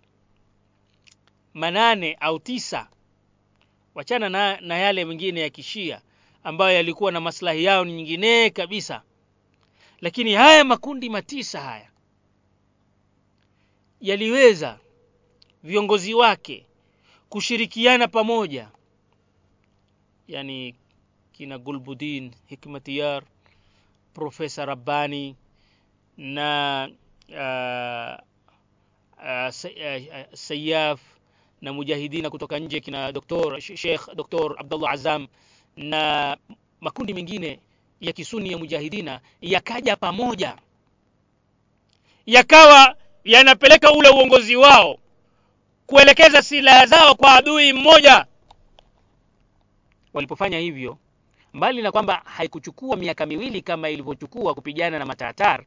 manane 1.53 2.13
au 2.19 2.39
tisa 2.39 2.87
wachana 3.95 4.29
na, 4.29 4.61
na 4.61 4.77
yale 4.77 5.05
mengine 5.05 5.41
ya 5.41 5.49
kishia 5.49 6.01
ambayo 6.43 6.75
yalikuwa 6.75 7.11
na 7.11 7.19
maslahi 7.21 7.63
yao 7.63 7.85
nyingine 7.85 8.49
kabisa. 8.49 9.01
Lakini 10.01 10.33
haya 10.33 10.63
makundi 10.63 11.09
matisa 11.09 11.61
haya 11.61 11.89
yaliweza 14.01 14.79
viongozi 15.63 16.13
wake 16.13 16.65
kushirikiana 17.29 18.07
pamoja. 18.07 18.69
Yani 20.27 20.75
kina 21.31 21.57
Gulbuddin 21.57 22.31
Hikmatiyar 22.45 23.23
Profesa 24.13 24.65
Rabbani 24.65 25.35
na 26.17 26.89
uh, 27.29 28.25
uh, 29.25 29.47
uh, 29.47 30.33
Sayaf 30.33 31.01
na 31.65 31.73
mujahidina 31.73 32.29
kutoka 32.29 32.59
nje 32.59 32.79
kina 32.79 33.11
Dr. 33.11 33.61
Sheikh 33.61 34.15
Dr. 34.15 34.55
Abdullah 34.57 34.91
Azam 34.91 35.27
na 35.77 36.37
makundi 36.81 37.13
mengine 37.13 37.59
ya 38.01 38.13
kisuni 38.13 38.51
ya 38.51 38.57
mujahidina 38.57 39.19
yakaja 39.41 39.95
pamoja 39.95 40.57
yakawa 42.25 42.95
yanapeleka 43.23 43.91
ule 43.91 44.09
uongozi 44.09 44.55
wao 44.55 44.99
kuelekeza 45.87 46.41
silaha 46.41 46.85
zao 46.85 47.15
kwa 47.15 47.33
adui 47.33 47.73
mmoja 47.73 48.25
walipofanya 50.13 50.59
hivyo 50.59 50.97
mbali 51.53 51.81
na 51.81 51.91
kwamba 51.91 52.21
haikuchukua 52.25 52.95
miaka 52.97 53.25
miwili 53.25 53.61
kama 53.61 53.89
ilivyochukua 53.89 54.53
kupigana 54.53 54.99
na 54.99 55.05
matatar 55.05 55.63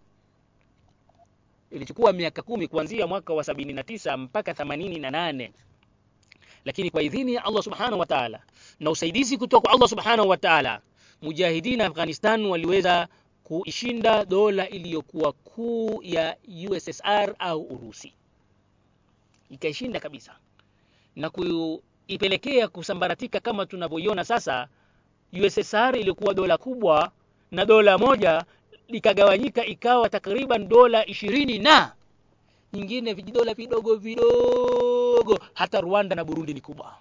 ilichukua 1.70 2.12
miaka 2.12 2.42
kumi 2.42 2.68
kuanzia 2.68 3.06
mwaka 3.06 3.32
wa 3.32 3.44
sabini 3.44 3.72
na 3.72 3.82
tisa 3.82 4.16
mpaka 4.16 4.54
themanini 4.54 4.98
na 4.98 5.10
nane 5.10 5.52
lakini 6.68 6.90
kwa 6.90 7.02
idhini 7.02 7.34
ya 7.34 7.44
Allah 7.44 7.62
subhanahu 7.62 7.98
wa 8.00 8.06
ta'ala 8.06 8.40
na 8.80 8.90
usaidizi 8.90 9.38
kutoka 9.38 9.60
kwa 9.60 9.72
Allah 9.72 9.88
subhanahu 9.88 10.28
wa 10.28 10.36
ta'ala 10.36 10.80
mujahidina 11.22 11.86
Afghanistan 11.86 12.46
waliweza 12.46 13.08
kuishinda 13.44 14.24
dola 14.24 14.68
iliyokuwa 14.68 15.32
kuu 15.32 16.00
ya 16.02 16.36
USSR 16.70 17.34
au 17.38 17.62
Urusi. 17.62 18.12
Ikaishinda 19.50 20.00
kabisa. 20.00 20.36
Na 21.16 21.30
kuipelekea 21.30 22.68
kusambaratika 22.68 23.40
kama 23.40 23.66
tunavyoiona 23.66 24.24
sasa 24.24 24.68
USSR 25.44 25.96
ilikuwa 25.96 26.34
dola 26.34 26.58
kubwa 26.58 27.12
na 27.50 27.64
dola 27.64 27.98
moja 27.98 28.44
likagawanyika 28.88 29.64
ikawa 29.66 30.08
takriban 30.08 30.68
dola 30.68 31.06
ishirini 31.06 31.58
na 31.58 31.92
nyingine 32.72 33.14
vijidola 33.14 33.54
vidogo 33.54 33.94
vidogo 33.96 34.97
hata 35.54 35.80
Rwanda 35.80 36.16
na 36.16 36.24
Burundi 36.24 36.54
ni 36.54 36.60
kubwa. 36.60 36.98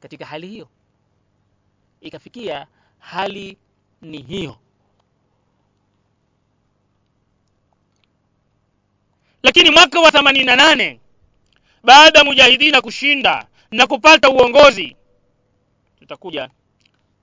Katika 0.00 0.26
hali 0.26 0.46
hiyo 0.48 0.68
ikafikia 2.00 2.66
hali 2.98 3.56
ni 4.02 4.22
hiyo. 4.22 4.56
Lakini 9.42 9.70
mwaka 9.70 10.00
wa 10.00 10.10
88 10.10 10.98
baada 11.84 12.18
ya 12.18 12.24
mujahidina 12.24 12.80
kushinda 12.80 13.46
na 13.70 13.86
kupata 13.86 14.30
uongozi 14.30 14.96
tutakuja 15.98 16.50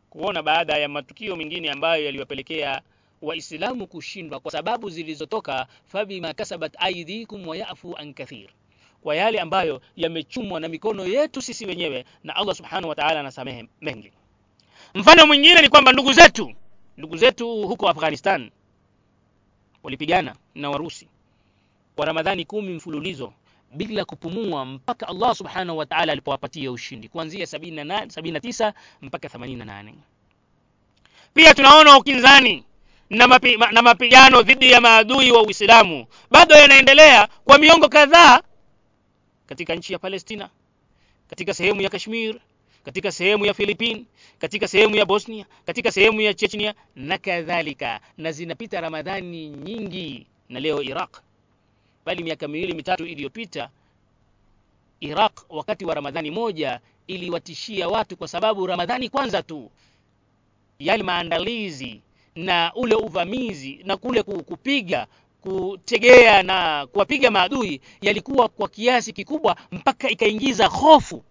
kuona 0.09 0.43
baada 0.43 0.77
ya 0.77 0.89
matukio 0.89 1.35
mengine 1.35 1.71
ambayo 1.71 2.05
yaliwapelekea 2.05 2.81
waislamu 3.21 3.87
kushindwa 3.87 4.39
kwa 4.39 4.51
sababu 4.51 4.89
zilizotoka 4.89 5.67
fabima 5.87 6.33
kasabat 6.33 6.73
aidikum 6.77 7.47
wa 7.47 7.57
yafu 7.57 7.97
an 7.97 8.13
kathir 8.13 8.49
kwa 9.03 9.15
yale 9.15 9.39
ambayo 9.39 9.81
yamechumwa 9.95 10.59
na 10.59 10.67
mikono 10.67 11.05
yetu 11.05 11.41
sisi 11.41 11.65
wenyewe 11.65 12.05
na 12.23 12.35
Allah 12.35 12.55
subhanahu 12.55 12.89
wa 12.89 12.95
ta'ala 12.95 13.19
anasamehe 13.19 13.67
mengi. 13.81 14.11
Mfano 14.93 15.27
mwingine 15.27 15.61
ni 15.61 15.69
kwamba 15.69 15.91
ndugu 15.91 16.13
zetu 16.13 16.53
ndugu 16.97 17.17
zetu 17.17 17.47
huko 17.67 17.89
Afghanistan 17.89 18.51
walipigana 19.83 20.35
na 20.55 20.69
Warusi 20.69 21.07
kwa 21.95 22.05
Ramadhani 22.05 22.45
kumi 22.45 22.73
mfululizo 22.73 23.33
bila 23.73 24.05
kupumua 24.05 24.65
mpaka 24.65 25.07
Allah 25.07 25.35
subhanahu 25.35 25.77
wa 25.77 25.85
ta'ala 25.85 26.11
alipowapatia 26.11 26.71
ushindi 26.71 27.07
kuanzia 27.07 27.45
78 27.45 28.05
79 28.05 28.73
mpaka 29.01 29.27
88 29.27 29.93
pia 31.33 31.53
tunaona 31.53 31.97
ukinzani 31.97 32.63
na, 33.09 33.27
mapi, 33.27 33.57
na 33.71 33.81
mapigano 33.81 34.41
dhidi 34.41 34.71
ya 34.71 34.81
maadui 34.81 35.31
wa 35.31 35.41
Uislamu. 35.43 36.05
Bado 36.31 36.55
yanaendelea 36.55 37.27
kwa 37.45 37.57
miongo 37.57 37.89
kadhaa 37.89 38.41
katika 39.49 39.75
nchi 39.75 39.93
ya 39.93 39.99
Palestina 39.99 40.49
katika 41.29 41.53
sehemu 41.53 41.81
ya 41.81 41.89
Kashmir 41.89 42.35
katika 42.85 43.11
sehemu 43.11 43.45
ya 43.45 43.53
Philippine, 43.53 44.05
katika 44.39 44.67
sehemu 44.67 44.95
ya 44.95 45.05
Bosnia, 45.05 45.45
katika 45.65 45.91
sehemu 45.91 46.21
ya 46.21 46.33
Chechnia 46.33 46.73
na 46.95 47.17
kadhalika, 47.17 47.99
na 48.17 48.31
zinapita 48.31 48.81
Ramadhani 48.81 49.49
nyingi. 49.49 50.27
Na 50.49 50.59
leo 50.59 50.81
Iraq, 50.81 51.21
bali 52.05 52.23
miaka 52.23 52.47
miwili 52.47 52.73
mitatu 52.73 53.05
iliyopita, 53.05 53.69
Iraq 54.99 55.45
wakati 55.49 55.85
wa 55.85 55.95
Ramadhani 55.95 56.31
moja 56.31 56.79
iliwatishia 57.07 57.87
watu, 57.87 58.17
kwa 58.17 58.27
sababu 58.27 58.67
Ramadhani 58.67 59.09
kwanza 59.09 59.43
tu 59.43 59.71
yale 60.79 61.03
maandalizi 61.03 62.01
na 62.35 62.71
ule 62.75 62.95
uvamizi 62.95 63.79
na 63.83 63.97
kule 63.97 64.23
kupiga 64.23 65.07
kutegea 65.41 66.43
na 66.43 66.87
kuwapiga 66.87 67.31
maadui 67.31 67.81
yalikuwa 68.01 68.47
kwa 68.49 68.69
kiasi 68.69 69.13
kikubwa 69.13 69.55
mpaka 69.71 70.09
ikaingiza 70.09 70.67
hofu 70.67 71.23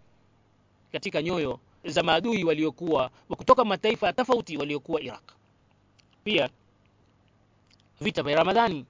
katika 0.93 1.23
nyoyo 1.23 1.61
za 1.85 2.03
maadui 2.03 2.45
waliokuwa 2.45 3.11
wa 3.29 3.37
kutoka 3.37 3.65
mataifa 3.65 4.13
tofauti 4.13 4.57
waliokuwa 4.57 5.01
Iraq. 5.01 5.23
Pia 6.25 6.49
vita 8.01 8.23
vya 8.23 8.37
Ramadhani, 8.37 8.85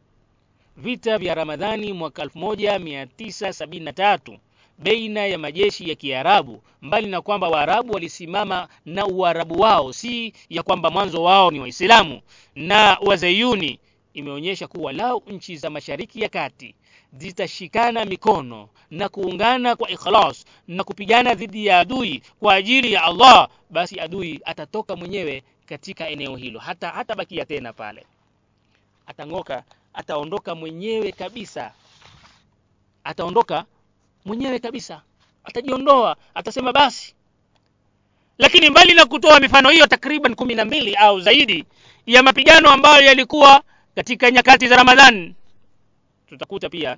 vita 0.77 1.19
vya 1.19 1.35
Ramadhani 1.35 1.93
mwaka 1.93 2.25
1973 2.25 4.39
baina 4.79 5.27
ya 5.27 5.39
majeshi 5.39 5.89
ya 5.89 5.95
Kiarabu, 5.95 6.63
mbali 6.83 7.07
na 7.07 7.21
kwamba 7.21 7.49
Waarabu 7.49 7.93
walisimama 7.93 8.69
na 8.87 9.07
Uarabu 9.07 9.61
wao, 9.61 9.93
si 9.93 10.33
ya 10.51 10.63
kwamba 10.63 10.91
mwanzo 10.91 11.23
wao 11.23 11.51
ni 11.51 11.61
Waislamu 11.61 12.21
na 12.55 12.99
Wazayuni, 13.03 13.79
imeonyesha 14.15 14.67
kuwa 14.69 14.93
lau 14.93 15.23
nchi 15.27 15.57
za 15.57 15.71
Mashariki 15.71 16.21
ya 16.23 16.29
Kati 16.29 16.75
zitashikana 17.13 18.05
mikono 18.05 18.69
na 18.91 19.09
kuungana 19.09 19.77
kwa 19.77 19.91
ikhlas 19.91 20.45
na 20.69 20.85
kupigana 20.85 21.35
dhidi 21.35 21.67
ya 21.67 21.81
adui 21.81 22.23
kwa 22.41 22.55
ajili 22.55 22.93
ya 22.93 23.03
Allah, 23.05 23.49
basi 23.71 24.01
adui 24.01 24.41
atatoka 24.45 24.97
mwenyewe 24.97 25.43
katika 25.67 26.09
eneo 26.09 26.37
hilo, 26.37 26.59
hata 26.61 26.89
hatabakia 26.91 27.45
tena 27.45 27.73
pale, 27.73 28.07
atang'oka, 29.07 29.65
ataondoka 29.95 30.55
mwenyewe 30.55 31.13
kabisa, 31.13 31.73
ataondoka 33.05 33.65
mwenyewe 34.25 34.59
kabisa, 34.59 35.03
atajiondoa, 35.45 36.17
atasema 36.35 36.73
basi. 36.73 37.15
Lakini 38.39 38.71
mbali 38.71 38.95
na 38.95 39.07
kutoa 39.07 39.41
mifano 39.41 39.71
hiyo 39.71 39.87
takriban 39.87 40.35
kumi 40.35 40.55
na 40.55 40.65
mbili 40.65 40.95
au 40.95 41.21
zaidi 41.21 41.65
ya 42.07 42.23
mapigano 42.23 42.71
ambayo 42.71 43.05
yalikuwa 43.07 43.63
katika 43.99 44.31
nyakati 44.31 44.69
za 44.69 44.77
Ramadhan, 44.77 45.35
tutakuta 46.29 46.69
pia 46.69 46.97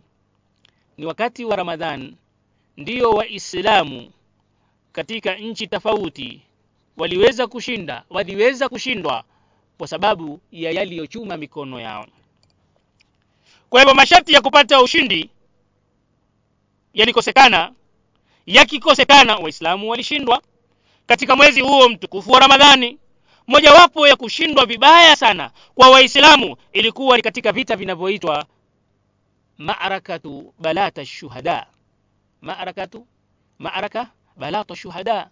ni 0.98 1.06
wakati 1.06 1.44
wa 1.44 1.56
Ramadhan 1.56 2.14
ndio 2.76 3.10
Waislamu 3.10 4.12
katika 4.92 5.34
nchi 5.34 5.66
tofauti 5.66 6.42
waliweza 6.96 7.46
kushinda, 7.46 8.04
waliweza 8.10 8.68
kushindwa 8.68 9.24
kwa 9.78 9.88
sababu 9.88 10.40
ya 10.52 10.70
yaliyochuma 10.70 11.36
mikono 11.36 11.80
yao. 11.80 12.06
Kwa 13.70 13.80
hivyo 13.80 13.94
masharti 13.94 14.32
ya 14.32 14.40
kupata 14.40 14.82
ushindi 14.82 15.30
yalikosekana. 16.94 17.72
Yakikosekana, 18.46 19.36
Waislamu 19.36 19.90
walishindwa 19.90 20.42
katika 21.06 21.36
mwezi 21.36 21.60
huo 21.60 21.88
mtukufu 21.88 22.30
wa 22.32 22.40
Ramadhani. 22.40 22.98
Mojawapo 23.50 24.08
ya 24.08 24.16
kushindwa 24.16 24.66
vibaya 24.66 25.16
sana 25.16 25.50
kwa 25.74 25.90
Waislamu 25.90 26.56
ilikuwa 26.72 27.16
ni 27.16 27.22
katika 27.22 27.52
vita 27.52 27.76
vinavyoitwa 27.76 28.46
maarakatu 29.58 30.54
balata 30.58 31.06
shuhada, 31.06 31.66
maarakatu 32.42 33.06
maaraka 33.58 34.06
balata 34.36 34.76
shuhada, 34.76 35.30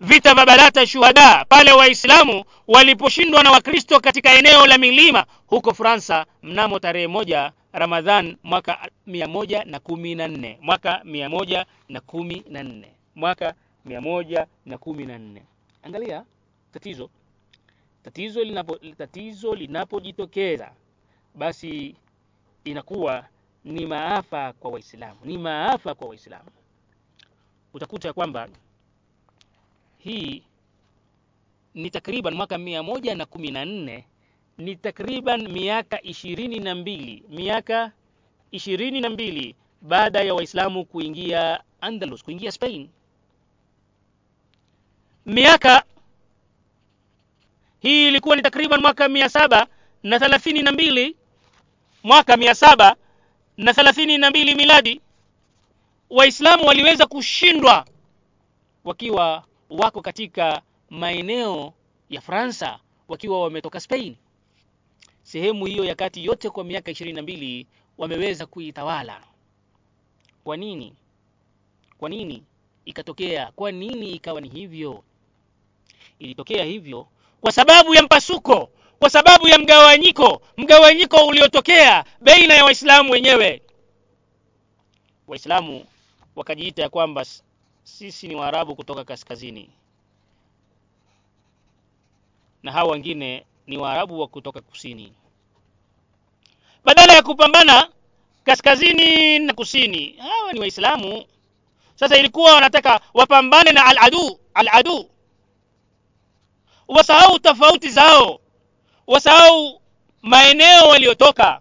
vita 0.00 0.34
vya 0.34 0.46
balata 0.46 0.86
shuhada, 0.86 1.44
pale 1.48 1.72
Waislamu 1.72 2.44
waliposhindwa 2.68 3.42
na 3.42 3.50
Wakristo 3.50 4.00
katika 4.00 4.32
eneo 4.34 4.66
la 4.66 4.78
milima 4.78 5.26
huko 5.46 5.74
Fransa 5.74 6.26
mnamo 6.42 6.78
tarehe 6.78 7.06
moja 7.06 7.52
Ramadhan 7.72 8.36
mwaka 8.42 8.88
mia 9.06 9.28
na 9.64 9.78
kumi 9.80 10.14
na 10.14 10.28
nne. 10.28 10.58
Mwaka 10.62 11.00
mia 11.04 11.28
na 11.88 12.00
kumi 12.00 12.44
na 12.50 12.62
nne. 12.62 12.92
Mwaka 13.14 13.54
mia 13.84 14.00
na 14.66 14.78
kumi 14.78 15.06
na 15.06 15.18
nne 15.18 15.42
Angalia 15.84 16.24
tatizo 16.72 17.10
tatizo 18.02 18.44
linapo 18.44 18.76
tatizo 18.98 19.54
linapojitokeza 19.54 20.72
basi 21.34 21.96
inakuwa 22.64 23.26
ni 23.64 23.86
maafa 23.86 24.52
kwa 24.52 24.70
Waislamu, 24.70 25.20
ni 25.24 25.38
maafa 25.38 25.94
kwa 25.94 26.08
Waislamu. 26.08 26.50
Utakuta 27.74 28.12
kwamba 28.12 28.48
hii 29.98 30.42
ni 31.74 31.90
takriban 31.90 32.34
mwaka 32.34 32.58
mia 32.58 32.82
moja 32.82 33.14
na 33.14 33.26
kumi 33.26 33.50
na 33.50 33.64
nne 33.64 34.06
ni 34.58 34.76
takriban 34.76 35.48
miaka 35.52 36.02
ishirini 36.02 36.58
na 36.60 36.74
mbili 36.74 37.24
miaka 37.28 37.92
ishirini 38.50 39.00
na 39.00 39.10
mbili 39.10 39.56
baada 39.82 40.20
ya 40.22 40.34
Waislamu 40.34 40.84
kuingia 40.84 41.60
Andalus, 41.80 42.24
kuingia 42.24 42.52
Spain. 42.52 42.88
Miaka 45.26 45.84
hii 47.80 48.08
ilikuwa 48.08 48.36
ni 48.36 48.42
takriban 48.42 48.80
mwaka 48.80 49.08
mia 49.08 49.28
saba 49.28 49.66
na 50.02 50.18
thelathini 50.18 50.62
na 50.62 50.72
mbili 50.72 51.16
mwaka 52.02 52.36
mia 52.36 52.54
saba 52.54 52.96
na 53.56 53.74
thelathini 53.74 54.18
na 54.18 54.30
mbili 54.30 54.54
miladi. 54.54 55.00
Waislamu 56.10 56.66
waliweza 56.66 57.06
kushindwa 57.06 57.86
wakiwa 58.84 59.44
wako 59.70 60.02
katika 60.02 60.62
maeneo 60.90 61.72
ya 62.10 62.20
Fransa, 62.20 62.78
wakiwa 63.08 63.42
wametoka 63.42 63.80
Spain. 63.80 64.16
Sehemu 65.22 65.66
hiyo 65.66 65.84
ya 65.84 65.94
kati 65.94 66.24
yote 66.24 66.50
kwa 66.50 66.64
miaka 66.64 66.90
ishirini 66.90 67.16
na 67.16 67.22
mbili 67.22 67.66
wameweza 67.98 68.46
kuitawala. 68.46 69.20
Kwa 70.44 70.56
nini? 70.56 70.94
Kwa 71.98 72.08
nini 72.08 72.42
ikatokea? 72.84 73.52
Kwa 73.56 73.72
nini 73.72 74.10
ikawa 74.10 74.40
ni 74.40 74.48
hivyo? 74.48 75.04
Ilitokea 76.18 76.64
hivyo 76.64 77.06
kwa 77.40 77.52
sababu 77.52 77.94
ya 77.94 78.02
mpasuko, 78.02 78.70
kwa 78.98 79.10
sababu 79.10 79.48
ya 79.48 79.58
mgawanyiko, 79.58 80.42
mgawanyiko 80.56 81.26
uliotokea 81.26 82.04
baina 82.20 82.54
ya 82.54 82.64
Waislamu 82.64 83.12
wenyewe. 83.12 83.62
Waislamu 85.26 85.86
wakajiita 86.36 86.82
ya 86.82 86.88
kwamba 86.88 87.24
sisi 87.82 88.28
ni 88.28 88.34
Waarabu 88.34 88.76
kutoka 88.76 89.04
kaskazini 89.04 89.70
na 92.62 92.72
hawa 92.72 92.92
wengine 92.92 93.44
ni 93.66 93.76
Waarabu 93.76 94.20
wa 94.20 94.28
kutoka 94.28 94.60
kusini. 94.60 95.12
Badala 96.84 97.12
ya 97.12 97.22
kupambana 97.22 97.88
kaskazini 98.44 99.38
na 99.38 99.52
kusini, 99.54 100.16
hawa 100.18 100.52
ni 100.52 100.60
Waislamu. 100.60 101.24
Sasa 101.94 102.16
ilikuwa 102.16 102.54
wanataka 102.54 103.00
wapambane 103.14 103.72
na 103.72 103.84
al-adu 103.86 104.38
al-adu, 104.54 105.10
wasahau 106.88 107.38
tofauti 107.38 107.88
zao, 107.90 108.40
wasahau 109.06 109.80
maeneo 110.22 110.88
waliotoka, 110.88 111.60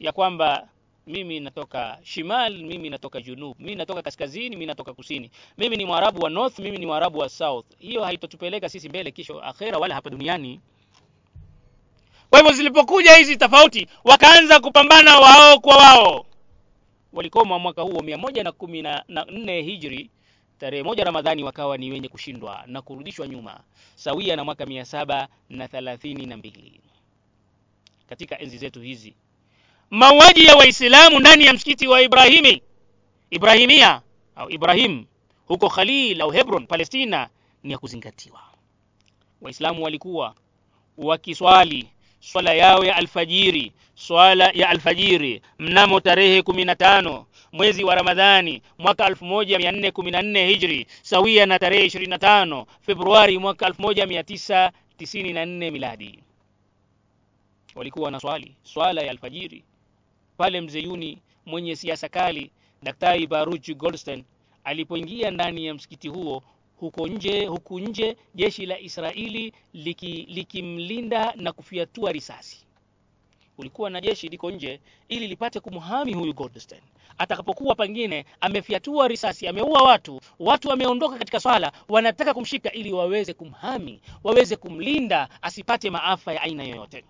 ya 0.00 0.12
kwamba 0.12 0.68
mimi 1.06 1.40
natoka 1.40 1.98
shimal, 2.02 2.52
mimi 2.62 2.90
natoka 2.90 3.20
junub, 3.20 3.56
mimi 3.60 3.74
natoka 3.74 4.02
kaskazini, 4.02 4.50
mimi 4.50 4.66
natoka 4.66 4.92
kusini, 4.94 5.30
mimi 5.58 5.76
ni 5.76 5.84
mwarabu 5.84 6.22
wa 6.24 6.30
north, 6.30 6.58
mimi 6.58 6.78
ni 6.78 6.86
mwarabu 6.86 7.18
wa 7.18 7.28
south. 7.28 7.66
Hiyo 7.78 8.04
haitotupeleka 8.04 8.68
sisi 8.68 8.88
mbele 8.88 9.10
kisho 9.10 9.40
akhera, 9.42 9.78
wala 9.78 9.94
hapa 9.94 10.10
duniani. 10.10 10.60
Kwa 12.30 12.38
hivyo 12.38 12.54
zilipokuja 12.54 13.14
hizi 13.16 13.36
tofauti, 13.36 13.88
wakaanza 14.04 14.60
kupambana 14.60 15.18
wao 15.18 15.58
kwa 15.60 15.76
wao. 15.76 16.26
Walikoma 17.12 17.58
mwaka 17.58 17.82
huo 17.82 18.02
mia 18.02 18.18
moja 18.18 18.44
na 18.44 18.52
kumi 18.52 18.82
na 18.82 19.04
nne 19.30 19.62
hijri 19.62 20.10
tarehe 20.58 20.82
moja 20.82 21.04
Ramadhani, 21.04 21.44
wakawa 21.44 21.78
ni 21.78 21.90
wenye 21.90 22.08
kushindwa 22.08 22.64
na 22.66 22.82
kurudishwa 22.82 23.28
nyuma, 23.28 23.60
sawia 23.94 24.36
na 24.36 24.44
mwaka 24.44 24.66
mia 24.66 24.84
saba 24.84 25.28
na 25.50 25.68
thalathini 25.68 26.26
na 26.26 26.36
mbili 26.36 26.80
katika 28.08 28.38
enzi 28.38 28.58
zetu 28.58 28.80
hizi 28.80 29.14
mauaji 29.90 30.44
ya 30.46 30.56
Waislamu 30.56 31.20
ndani 31.20 31.44
ya 31.44 31.52
msikiti 31.52 31.86
wa 31.88 32.02
Ibrahimi 32.02 32.62
Ibrahimia 33.30 34.02
au 34.36 34.50
Ibrahim 34.50 35.04
huko 35.46 35.68
Khalil 35.68 36.20
au 36.22 36.30
Hebron 36.30 36.66
Palestina 36.66 37.28
ni 37.62 37.72
ya 37.72 37.78
kuzingatiwa. 37.78 38.40
Waislamu 39.40 39.84
walikuwa 39.84 40.34
wakiswali 40.98 41.88
swala 42.20 42.54
yao 42.54 42.84
ya 42.84 42.96
alfajiri, 42.96 43.72
swala 43.94 44.50
ya 44.54 44.68
alfajiri 44.68 45.42
mnamo 45.58 46.00
tarehe 46.00 46.40
15 46.40 47.24
mwezi 47.54 47.84
wa 47.84 47.94
Ramadhani 47.94 48.62
mwaka 48.78 49.08
1414 49.08 50.46
Hijri, 50.46 50.86
sawia 51.02 51.46
na 51.46 51.58
tarehe 51.58 51.86
25 51.86 52.66
Februari 52.80 53.38
mwaka 53.38 53.68
1994 53.68 55.70
miladi. 55.70 56.18
Walikuwa 57.74 58.10
na 58.10 58.20
swali 58.20 58.56
swala 58.62 59.02
ya 59.02 59.10
alfajiri 59.10 59.64
pale 60.36 60.60
mzeyuni 60.60 61.18
mwenye 61.46 61.76
siasa 61.76 62.08
kali 62.08 62.50
Daktari 62.82 63.26
Baruch 63.26 63.70
Goldstein 63.76 64.24
alipoingia 64.64 65.30
ndani 65.30 65.66
ya 65.66 65.74
msikiti 65.74 66.08
huo 66.08 66.42
huko 66.76 67.08
nje 67.08 67.46
huku 67.46 67.80
nje 67.80 68.16
jeshi 68.34 68.66
la 68.66 68.78
Israeli 68.80 69.52
liki- 69.74 70.26
likimlinda 70.28 71.32
na 71.36 71.52
kufiatua 71.52 72.12
risasi 72.12 72.63
kulikuwa 73.56 73.90
na 73.90 74.00
jeshi 74.00 74.28
liko 74.28 74.50
nje 74.50 74.80
ili 75.08 75.26
lipate 75.28 75.60
kumhami 75.60 76.14
huyu 76.14 76.32
Goldstein 76.34 76.82
atakapokuwa 77.18 77.74
pengine 77.74 78.24
amefyatua 78.40 79.08
risasi 79.08 79.48
ameua 79.48 79.82
watu 79.82 80.20
watu 80.38 80.68
wameondoka 80.68 81.18
katika 81.18 81.40
swala 81.40 81.72
wanataka 81.88 82.34
kumshika 82.34 82.72
ili 82.72 82.92
waweze 82.92 83.32
kumhami 83.34 84.00
waweze 84.24 84.56
kumlinda 84.56 85.28
asipate 85.42 85.90
maafa 85.90 86.32
ya 86.32 86.42
aina 86.42 86.64
yoyote. 86.64 87.04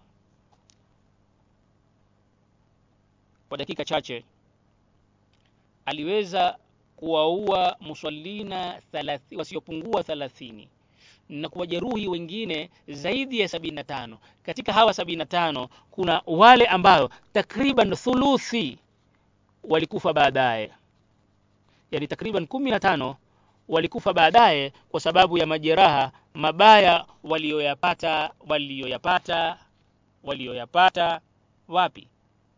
Kwa 3.49 3.59
dakika 3.59 3.85
chache 3.85 4.25
aliweza 5.87 6.59
kuwaua 6.97 7.77
thalathi, 8.93 9.37
wasiopungua 9.37 10.01
30 10.03 10.67
na 11.29 11.49
kuwajeruhi 11.49 12.09
wengine 12.09 12.71
zaidi 12.89 13.41
ya 13.41 13.47
75 13.47 14.17
katika 14.43 14.73
hawa 14.73 14.93
75 14.93 15.69
kuna 15.91 16.23
wale 16.27 16.67
ambao 16.67 17.11
takriban 17.33 17.97
thuluthi 17.97 18.79
walikufa 19.65 20.13
baadaye. 20.13 20.71
Yani 21.91 22.07
takriban 22.07 22.45
15 22.45 23.15
walikufa 23.69 24.13
baadaye 24.13 24.73
kwa 24.89 25.01
sababu 25.01 25.39
ya 25.39 25.47
majeraha 25.47 26.13
mabaya 26.35 27.07
walioyapata 27.25 28.31
walioyapata 28.49 29.59
walioyapata. 30.23 31.21
Wapi? 31.69 32.09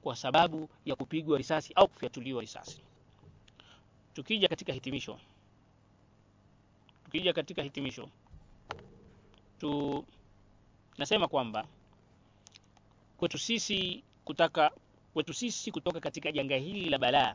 Kwa 0.02 0.16
sababu 0.16 0.68
ya 0.84 0.96
kupigwa 0.96 1.38
risasi 1.38 1.72
au 1.74 1.88
kufyatuliwa 1.88 2.40
risasi. 2.40 2.80
Tukija 4.14 4.48
katika 4.48 4.72
hitimisho. 4.72 5.18
Tukija 7.04 7.32
katika 7.32 7.62
hitimisho 7.62 8.08
tu 9.58 10.04
nasema 10.98 11.28
kwamba 11.28 11.66
kwetu 13.16 13.38
sisi 13.38 14.04
kutaka 14.24 14.70
kwetu 15.14 15.34
sisi 15.34 15.70
kutoka 15.72 16.00
katika 16.00 16.32
janga 16.32 16.56
hili 16.56 16.90
la 16.90 16.98
balaa 16.98 17.34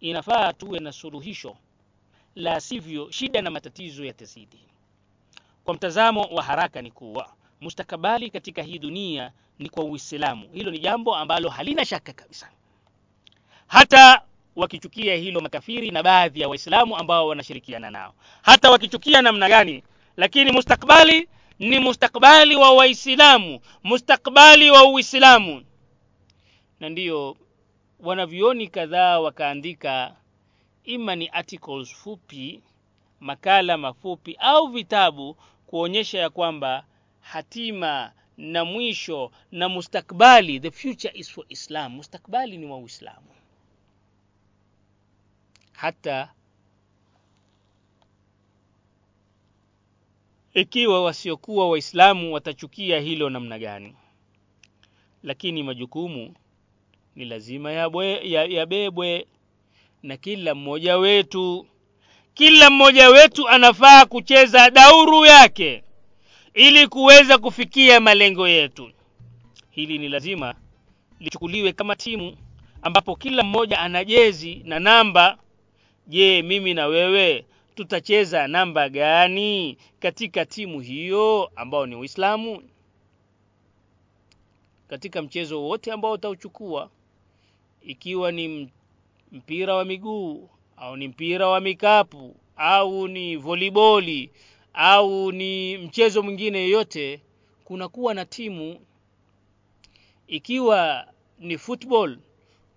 inafaa 0.00 0.52
tuwe 0.52 0.78
na 0.80 0.92
suluhisho 0.92 1.56
la 2.34 2.60
sivyo 2.60 3.10
shida 3.10 3.42
na 3.42 3.50
matatizo 3.50 4.04
yatazidi 4.04 4.60
kwa 5.64 5.74
mtazamo 5.74 6.22
wa 6.22 6.42
haraka 6.42 6.82
ni 6.82 6.90
kuwa 6.90 7.32
mustakabali 7.60 8.30
katika 8.30 8.62
hii 8.62 8.78
dunia 8.78 9.32
ni 9.58 9.68
kwa 9.68 9.84
uislamu. 9.84 10.48
Hilo 10.52 10.70
ni 10.70 10.78
jambo 10.78 11.16
ambalo 11.16 11.48
halina 11.48 11.84
shaka 11.84 12.12
kabisa. 12.12 12.50
Hata 13.66 14.22
wakichukia 14.56 15.16
hilo 15.16 15.40
makafiri 15.40 15.90
na 15.90 16.02
baadhi 16.02 16.40
ya 16.40 16.48
waislamu 16.48 16.96
ambao 16.96 17.26
wanashirikiana 17.28 17.90
nao. 17.90 18.14
Hata 18.42 18.70
wakichukia 18.70 19.22
namna 19.22 19.48
gani 19.48 19.82
lakini 20.18 20.52
mustakbali 20.52 21.28
ni 21.58 21.78
mustakbali 21.78 22.56
wa 22.56 22.72
waislamu 22.72 23.60
mustakbali 23.82 24.70
wa 24.70 24.84
uislamu. 24.84 25.64
Na 26.80 26.88
ndiyo 26.88 27.36
wanavyoni 28.00 28.68
kadhaa 28.68 29.20
wakaandika 29.20 30.14
ima 30.84 31.16
ni 31.16 31.28
articles 31.28 31.94
fupi 31.94 32.62
makala 33.20 33.76
mafupi 33.78 34.36
au 34.40 34.66
vitabu 34.66 35.36
kuonyesha 35.66 36.18
ya 36.18 36.30
kwamba 36.30 36.84
hatima 37.20 38.12
na 38.36 38.64
mwisho 38.64 39.30
na 39.52 39.68
mustakbali 39.68 40.60
the 40.60 40.70
future 40.70 41.12
is 41.18 41.30
for 41.30 41.44
islam. 41.48 41.92
Mustakbali 41.92 42.56
ni 42.56 42.66
wa 42.66 42.76
uislamu. 42.78 43.26
Hata 45.72 46.32
ikiwa 50.60 51.04
wasiokuwa 51.04 51.68
waislamu 51.70 52.34
watachukia 52.34 53.00
hilo 53.00 53.30
namna 53.30 53.58
gani? 53.58 53.94
Lakini 55.22 55.62
majukumu 55.62 56.34
ni 57.16 57.24
lazima 57.24 57.72
yabebwe 57.72 58.20
ya- 58.30 58.44
ya 58.44 59.24
na 60.02 60.16
kila 60.16 60.54
mmoja 60.54 60.98
wetu. 60.98 61.66
Kila 62.34 62.70
mmoja 62.70 63.08
wetu 63.10 63.48
anafaa 63.48 64.06
kucheza 64.06 64.70
dauru 64.70 65.26
yake 65.26 65.82
ili 66.54 66.86
kuweza 66.88 67.38
kufikia 67.38 68.00
malengo 68.00 68.48
yetu. 68.48 68.90
Hili 69.70 69.98
ni 69.98 70.08
lazima 70.08 70.54
lichukuliwe 71.20 71.72
kama 71.72 71.96
timu 71.96 72.36
ambapo 72.82 73.16
kila 73.16 73.42
mmoja 73.42 73.78
ana 73.78 74.04
jezi 74.04 74.62
na 74.64 74.80
namba. 74.80 75.38
Je 76.06 76.42
mimi 76.42 76.74
na 76.74 76.86
wewe 76.86 77.44
tutacheza 77.78 78.48
namba 78.48 78.88
gani 78.88 79.76
katika 80.00 80.44
timu 80.46 80.80
hiyo 80.80 81.50
ambao 81.56 81.86
ni 81.86 81.96
uislamu? 81.96 82.62
Katika 84.88 85.22
mchezo 85.22 85.62
wote 85.64 85.92
ambao 85.92 86.12
utauchukua 86.12 86.90
ikiwa 87.82 88.32
ni 88.32 88.70
mpira 89.32 89.74
wa 89.74 89.84
miguu 89.84 90.48
au 90.76 90.96
ni 90.96 91.08
mpira 91.08 91.48
wa 91.48 91.60
mikapu 91.60 92.36
au 92.56 93.08
ni 93.08 93.36
voliboli 93.36 94.30
au 94.74 95.32
ni 95.32 95.78
mchezo 95.78 96.22
mwingine 96.22 96.58
yoyote 96.62 97.20
kunakuwa 97.64 98.14
na 98.14 98.24
timu. 98.24 98.80
Ikiwa 100.26 101.06
ni 101.38 101.58
football 101.58 102.18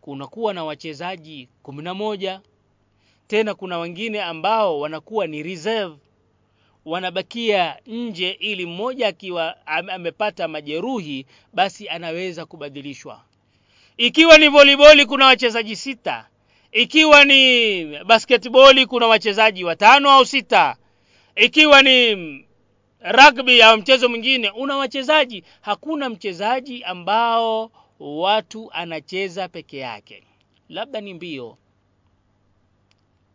kunakuwa 0.01 0.53
na 0.53 0.63
wachezaji 0.63 1.49
kumi 1.63 1.83
na 1.83 1.93
moja 1.93 2.41
tena 3.31 3.53
kuna 3.55 3.77
wengine 3.79 4.21
ambao 4.21 4.79
wanakuwa 4.79 5.27
ni 5.27 5.43
reserve. 5.43 5.95
Wanabakia 6.85 7.77
nje 7.85 8.29
ili 8.31 8.65
mmoja 8.65 9.07
akiwa 9.07 9.67
amepata 9.67 10.47
majeruhi 10.47 11.25
basi 11.53 11.89
anaweza 11.89 12.45
kubadilishwa. 12.45 13.21
Ikiwa 13.97 14.37
ni 14.37 14.47
voliboli 14.47 15.05
kuna 15.05 15.25
wachezaji 15.25 15.75
sita. 15.75 16.27
Ikiwa 16.71 17.25
ni 17.25 17.85
basketboli 18.03 18.85
kuna 18.85 19.07
wachezaji 19.07 19.63
watano 19.63 20.11
au 20.11 20.25
sita. 20.25 20.75
Ikiwa 21.35 21.81
ni 21.81 22.15
rugby 23.01 23.61
au 23.61 23.77
mchezo 23.77 24.09
mwingine 24.09 24.49
una 24.49 24.77
wachezaji. 24.77 25.43
Hakuna 25.61 26.09
mchezaji 26.09 26.83
ambao 26.83 27.71
watu 27.99 28.69
anacheza 28.73 29.47
peke 29.47 29.77
yake. 29.77 30.23
Labda 30.69 31.01
ni 31.01 31.13
mbio 31.13 31.57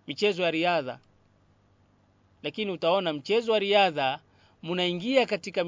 michezo 0.07 0.43
ya 0.43 0.51
riadha. 0.51 0.99
Lakini 2.43 2.71
utaona 2.73 3.13
mchezo 3.13 3.53
wa 3.53 3.59
riadha 3.59 4.21
mnaingia 4.63 5.27
katika 5.27 5.65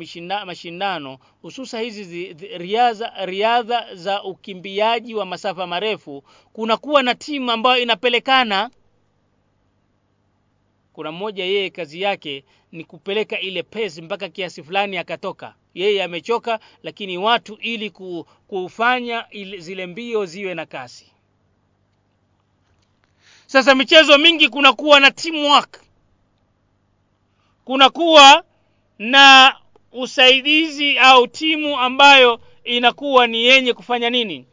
mashindano 0.46 1.18
hususa 1.42 1.80
hizi 1.80 2.04
zi, 2.04 2.32
zi, 2.34 2.46
riadha, 2.58 3.26
riadha 3.26 3.94
za 3.94 4.22
ukimbiaji 4.22 5.14
wa 5.14 5.26
masafa 5.26 5.66
marefu 5.66 6.24
kunakuwa 6.52 7.02
na 7.02 7.14
timu 7.14 7.50
ambayo 7.50 7.82
inapelekana. 7.82 8.70
Kuna 10.92 11.12
mmoja 11.12 11.44
yeye 11.44 11.70
kazi 11.70 12.02
yake 12.02 12.44
ni 12.72 12.84
kupeleka 12.84 13.40
ile 13.40 13.62
pesi 13.62 14.02
mpaka 14.02 14.28
kiasi 14.28 14.62
fulani 14.62 14.96
akatoka. 14.98 15.54
Yeye 15.74 16.02
amechoka 16.02 16.60
lakini 16.82 17.18
watu 17.18 17.54
ili 17.54 17.90
kufanya 18.48 19.30
ile, 19.30 19.58
zile 19.58 19.86
mbio 19.86 20.26
ziwe 20.26 20.54
na 20.54 20.66
kasi 20.66 21.12
sasa 23.48 23.74
michezo 23.74 24.18
mingi 24.18 24.48
kunakuwa 24.48 25.00
na 25.00 25.10
teamwork. 25.10 25.80
Kunakuwa 27.64 28.44
na 28.98 29.56
usaidizi 29.92 30.98
au 30.98 31.26
timu 31.26 31.78
ambayo 31.78 32.40
inakuwa 32.64 33.26
ni 33.26 33.44
yenye 33.44 33.72
kufanya 33.72 34.10
nini? 34.10 34.46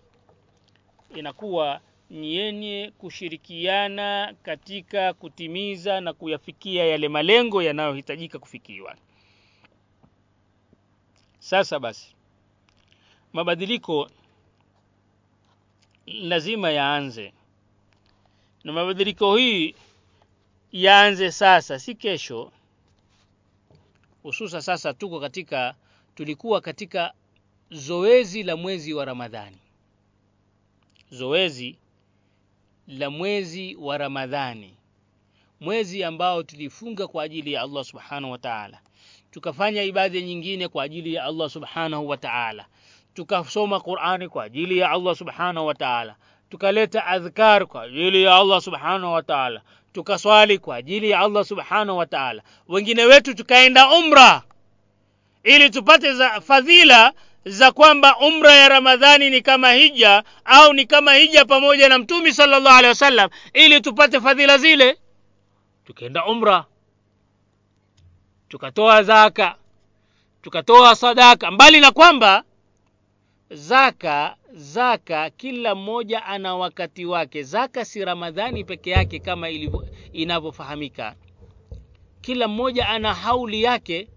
Inakuwa 1.16 1.82
ni 2.10 2.36
yenye 2.36 2.94
kushirikiana 2.98 4.36
katika 4.44 5.14
kutimiza 5.14 6.02
na 6.02 6.14
kuyafikia 6.14 6.86
yale 6.86 7.08
malengo 7.08 7.62
yanayohitajika 7.64 8.40
kufikiwa. 8.40 8.96
Sasa 11.40 11.80
basi 11.80 12.16
mabadiliko 13.34 14.10
lazima 16.06 16.72
yaanze 16.72 17.34
na 18.66 18.74
mabadiliko 18.74 19.38
hii 19.38 19.76
yaanze 20.72 21.32
sasa 21.32 21.80
si 21.80 21.96
kesho. 21.96 22.52
Hususa 24.24 24.62
sasa 24.62 24.94
tuko 24.94 25.20
katika 25.20 25.76
tulikuwa 26.16 26.62
katika 26.62 27.14
zoezi 27.72 28.44
la 28.44 28.56
mwezi 28.56 28.94
wa 28.94 29.06
ramadhani. 29.06 29.58
Zoezi 31.12 31.78
la 32.88 33.10
mwezi 33.10 33.76
wa 33.76 33.98
ramadhani. 33.98 34.74
Mwezi 35.60 36.04
ambao 36.04 36.44
tulifunga 36.44 37.08
kwa 37.08 37.24
ajili 37.24 37.54
ya 37.54 37.62
allah 37.62 37.84
subhanahu 37.84 38.32
wa 38.32 38.38
taala. 38.38 38.80
Tukafanya 39.32 39.84
ibada 39.84 40.22
nyingine 40.22 40.68
kwa 40.68 40.84
ajili 40.84 41.14
ya 41.14 41.24
allah 41.24 41.50
subhanahu 41.50 42.08
wa 42.10 42.18
taala. 42.18 42.66
Tukasoma 43.14 43.80
qurani 43.80 44.30
kwa 44.30 44.44
ajili 44.44 44.78
ya 44.78 44.92
allah 44.92 45.16
subhanahu 45.16 45.68
wa 45.68 45.76
taala 45.76 46.16
tukaleta 46.60 47.06
adhkar 47.06 47.66
kwa 47.68 47.84
ajili 47.84 48.24
ya 48.24 48.36
allah 48.36 48.62
subhanahu 48.62 49.14
wa 49.14 49.24
taala 49.24 49.62
tukaswali 49.94 50.58
kwa 50.60 50.76
ajili 50.76 51.10
ya 51.10 51.20
Allah 51.20 51.46
subhanahu 51.46 51.98
wa 51.98 52.06
ta'ala. 52.06 52.42
Wengine 52.68 53.06
wetu 53.06 53.34
tukaenda 53.34 53.90
umra 53.90 54.42
ili 55.44 55.70
tupate 55.70 56.14
za 56.14 56.42
fadhila 56.42 57.14
za 57.46 57.72
kwamba 57.72 58.18
umra 58.20 58.52
ya 58.54 58.70
ramadhani 58.70 59.30
ni 59.30 59.42
kama 59.42 59.72
hija 59.72 60.24
au 60.46 60.74
ni 60.74 60.86
kama 60.86 61.14
hija 61.14 61.46
pamoja 61.46 61.90
na 61.90 61.98
mtumi 62.00 62.34
sallallahu 62.34 62.76
alaihi 62.78 62.88
wasallam 62.88 63.30
ili 63.54 63.82
tupate 63.82 64.22
fadhila 64.22 64.58
zile. 64.58 64.98
Tukaenda 65.86 66.26
umra 66.26 66.66
tukatoa 68.50 69.04
zaka 69.04 69.56
tukatoa 70.42 70.96
sadaka 70.96 71.52
mbali 71.52 71.80
na 71.80 71.92
kwamba 71.92 72.44
zaka 73.50 74.36
zaka 74.56 75.30
kila 75.30 75.76
mmoja 75.76 76.26
ana 76.26 76.56
wakati 76.56 77.06
wake. 77.06 77.44
Zaka 77.44 77.86
si 77.86 78.06
ramadhani 78.06 78.64
peke 78.64 78.90
yake 78.90 79.20
kama 79.20 79.50
inavyofahamika. 80.14 81.16
Kila 82.22 82.48
mmoja 82.48 82.90
ana 82.90 83.14
hauli 83.14 83.64
yake. 83.64 84.08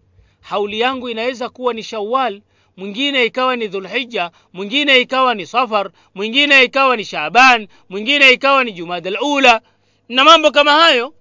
Hauli 0.40 0.80
yangu 0.80 1.08
inaweza 1.08 1.48
kuwa 1.48 1.74
ni 1.74 1.82
shawal 1.82 2.42
mwingine 2.76 3.24
ikawa 3.24 3.56
ni 3.56 3.68
Dhulhijja, 3.68 4.30
mwingine 4.52 5.00
ikawa 5.00 5.34
ni 5.34 5.46
safar 5.46 5.90
mwingine 6.14 6.64
ikawa 6.64 6.96
ni 6.96 7.04
shaban 7.04 7.68
mwingine 7.88 8.30
ikawa 8.32 8.64
ni 8.64 8.72
jumada 8.72 9.20
ula. 9.20 9.60
Na 10.08 10.24
mambo 10.24 10.50
kama 10.50 10.72
hayo 10.72 11.14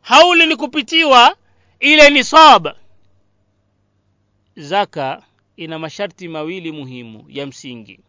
hauli 0.00 0.46
ni 0.46 0.56
kupitiwa 0.56 1.36
ile 1.80 2.10
nisab 2.10 2.68
zaka 4.56 5.22
ina 5.56 5.78
masharti 5.78 6.28
mawili 6.28 6.72
muhimu 6.72 7.24
ya 7.28 7.46
msingi 7.46 8.00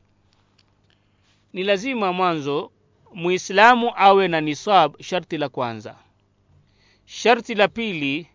ni 1.54 1.64
lazima 1.64 2.14
mwanzo 2.14 2.72
muislamu 3.14 3.92
awe 3.96 4.28
na 4.28 4.42
nisab 4.42 5.02
sharti 5.02 5.38
la 5.38 5.50
kwanza. 5.50 5.96
Sharti 7.06 7.56
la 7.56 7.68
pili 7.68 8.28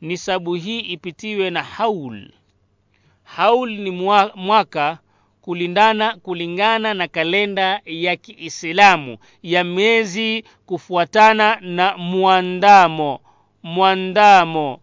nisabu 0.00 0.54
hii 0.54 0.80
ipitiwe 0.80 1.50
na 1.50 1.62
haul. 1.62 2.30
Haul 3.24 3.70
ni 3.78 3.90
mwaka 4.36 4.98
kulindana 5.40 6.16
kulingana 6.16 6.94
na 6.94 7.08
kalenda 7.08 7.80
ya 7.84 8.16
kiislamu 8.16 9.18
ya 9.42 9.64
miezi 9.64 10.44
kufuatana 10.66 11.58
na 11.60 11.96
mwandamo. 11.96 13.20
Mwandamo. 13.62 14.80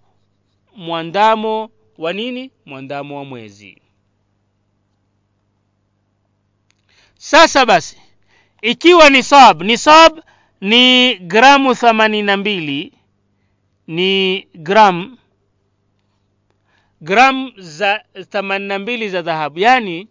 Mwandamo 0.75 1.69
wa 1.97 2.13
nini? 2.13 2.51
Mwandamo 2.65 3.17
wa 3.17 3.25
mwezi 3.25 3.81
sasa 7.20 7.65
basi 7.65 7.97
ikiwa 8.61 9.09
nisab 9.09 9.61
nisab 9.61 10.20
ni 10.61 11.15
gramu 11.15 11.76
themanini 11.76 12.24
na 12.24 12.38
mbili 12.38 12.93
ni 13.88 14.41
gram 14.55 15.17
gramu 17.01 17.51
za 17.57 18.03
themanini 18.30 18.67
na 18.67 18.80
mbili 18.80 19.09
za 19.09 19.22
dhahabu. 19.22 19.59
Yaani 19.59 20.07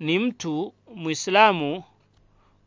ni 0.00 0.18
mtu 0.18 0.74
mwislamu 0.94 1.84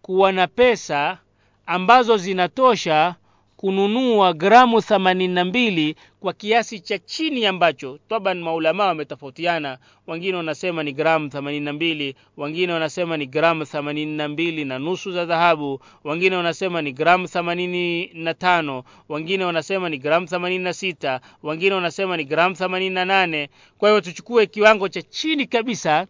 kuwa 0.01 0.32
na 0.32 0.47
pesa 0.47 1.18
ambazo 1.65 2.18
zinatosha 2.18 3.15
kununua 3.58 4.34
gramu 4.34 4.82
themanini 4.82 5.34
na 5.34 5.45
mbili 5.45 5.95
kwa 6.20 6.34
kiasi 6.34 6.80
cha 6.80 6.99
chini 6.99 7.45
ambacho 7.45 7.99
taban 8.10 8.41
maulama 8.41 8.86
wametofautiana. 8.86 9.78
Wengine 10.08 10.38
wanasema 10.38 10.84
ni 10.84 10.91
gramu 10.93 11.30
themanini 11.30 11.66
na 11.66 11.74
mbili 11.74 12.16
wengine 12.38 12.74
wanasema 12.74 13.18
ni 13.18 13.26
gramu 13.26 13.66
themanini 13.66 14.16
na 14.18 14.28
na 14.66 14.80
nusu 14.80 15.12
za 15.12 15.26
dhahabu 15.26 15.82
wengine 16.03 16.36
wanasema 16.36 16.82
ni 16.82 16.91
gramu 16.91 17.28
themanini 17.28 18.12
na 18.14 18.34
tano 18.34 18.84
wengine 19.10 19.45
wanasema 19.45 19.89
ni 19.89 19.97
gramu 19.97 20.28
themanini 20.28 20.64
na 20.64 20.74
sita 20.74 21.22
wengine 21.43 21.76
wanasema 21.76 22.18
ni 22.18 22.24
gramu 22.26 22.55
themanini 22.55 22.95
na 22.95 23.05
nane. 23.05 23.49
Kwa 23.78 23.89
hiyo 23.89 24.01
tuchukue 24.01 24.45
kiwango 24.45 24.89
cha 24.89 25.01
chini 25.01 25.45
kabisa 25.45 26.08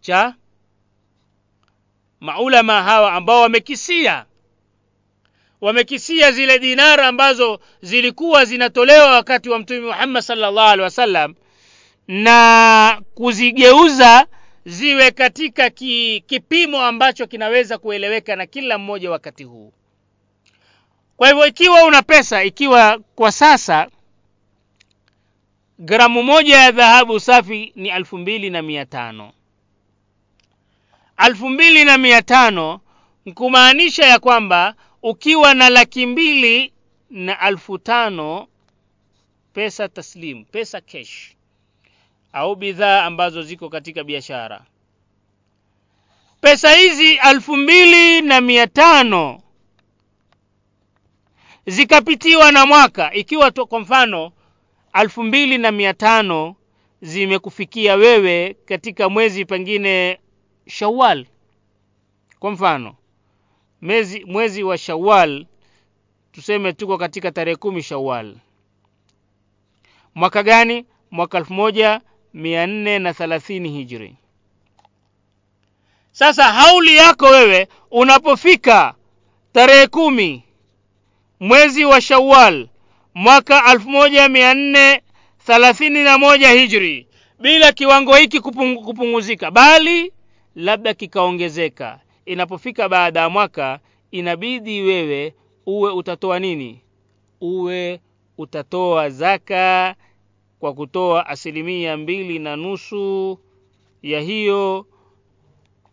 cha 0.00 0.34
maulama 2.20 2.82
hawa 2.82 3.12
ambao 3.12 3.40
wamekisia 3.42 4.24
wamekisia 5.60 6.32
zile 6.32 6.58
dinara 6.58 7.06
ambazo 7.06 7.60
zilikuwa 7.82 8.44
zinatolewa 8.44 9.10
wakati 9.10 9.48
wa 9.50 9.58
mtume 9.58 9.80
Muhammad 9.80 10.22
sallallahu 10.22 10.66
alaihi 10.68 10.82
wasallam 10.82 11.34
na 12.08 13.02
kuzigeuza 13.14 14.26
ziwe 14.64 15.10
katika 15.10 15.70
ki, 15.70 16.24
kipimo 16.26 16.82
ambacho 16.84 17.26
kinaweza 17.26 17.78
kueleweka 17.78 18.36
na 18.36 18.46
kila 18.46 18.78
mmoja 18.78 19.10
wakati 19.10 19.44
huu. 19.44 19.72
Kwa 21.16 21.28
hivyo 21.28 21.46
ikiwa 21.46 21.84
una 21.84 22.02
pesa, 22.02 22.44
ikiwa 22.44 23.00
kwa 23.14 23.32
sasa 23.32 23.88
gramu 25.78 26.22
moja 26.22 26.58
ya 26.58 26.70
dhahabu 26.72 27.20
safi 27.20 27.72
ni 27.76 27.90
alfu 27.90 28.18
mbili 28.18 28.50
na 28.50 28.62
mia 28.62 28.86
tano 28.86 29.32
alfu 31.16 31.48
mbili 31.50 31.84
na 31.84 31.98
mia 31.98 32.22
tano 32.22 32.80
kumaanisha 33.34 34.06
ya 34.06 34.18
kwamba 34.18 34.74
ukiwa 35.02 35.54
na 35.54 35.68
laki 35.70 36.06
mbili 36.06 36.72
na 37.10 37.40
alfu 37.40 37.78
tano 37.78 38.48
pesa 39.52 39.88
taslim 39.88 40.44
pesa 40.44 40.80
cash 40.80 41.34
au 42.32 42.54
bidhaa 42.56 43.04
ambazo 43.04 43.42
ziko 43.42 43.68
katika 43.68 44.04
biashara. 44.04 44.64
Pesa 46.40 46.72
hizi 46.72 47.18
alfu 47.18 47.56
mbili 47.56 48.22
na 48.22 48.40
mia 48.40 48.66
tano 48.66 49.42
zikapitiwa 51.66 52.52
na 52.52 52.66
mwaka 52.66 53.14
ikiwa 53.14 53.50
to, 53.50 53.66
kwa 53.66 53.80
mfano 53.80 54.32
alfu 54.92 55.22
mbili 55.22 55.58
na 55.58 55.72
mia 55.72 55.94
tano 55.94 56.56
zimekufikia 57.02 57.94
wewe 57.94 58.54
katika 58.64 59.08
mwezi 59.08 59.44
pengine 59.44 60.18
shawal 60.66 61.26
kwa 62.38 62.50
mfano 62.50 62.96
mwezi, 63.82 64.24
mwezi 64.24 64.62
wa 64.62 64.78
shawal 64.78 65.46
tuseme 66.32 66.72
tuko 66.72 66.98
katika 66.98 67.30
tarehe 67.32 67.56
kumi 67.56 67.82
shawal 67.82 68.36
mwaka 70.14 70.42
gani? 70.42 70.86
Mwaka 71.10 71.38
elfu 71.38 71.52
moja 71.54 72.00
mia 72.34 72.66
nne 72.66 72.98
na 72.98 73.14
thalathini 73.14 73.68
hijri. 73.68 74.16
Sasa 76.12 76.44
hauli 76.44 76.96
yako 76.96 77.26
wewe 77.26 77.68
unapofika 77.90 78.94
tarehe 79.52 79.86
kumi 79.86 80.42
mwezi 81.40 81.84
wa 81.84 82.00
shawal 82.00 82.68
mwaka 83.14 83.72
elfu 83.72 83.90
moja 83.90 84.28
mia 84.28 84.54
nne 84.54 85.02
thalathini 85.46 86.04
na 86.04 86.18
moja 86.18 86.50
hijri 86.50 87.06
bila 87.38 87.72
kiwango 87.72 88.14
hiki 88.16 88.40
kupung, 88.40 88.76
kupunguzika 88.84 89.50
bali 89.50 90.12
labda 90.56 90.94
kikaongezeka 90.94 92.00
inapofika 92.26 92.88
baada 92.88 93.20
ya 93.20 93.28
mwaka 93.28 93.80
inabidi 94.10 94.82
wewe 94.82 95.34
uwe 95.66 95.90
utatoa 95.92 96.38
nini? 96.38 96.80
Uwe 97.40 98.00
utatoa 98.38 99.10
zaka 99.10 99.94
kwa 100.60 100.74
kutoa 100.74 101.26
asilimia 101.26 101.96
mbili 101.96 102.38
na 102.38 102.56
nusu 102.56 103.38
ya 104.02 104.20
hiyo 104.20 104.86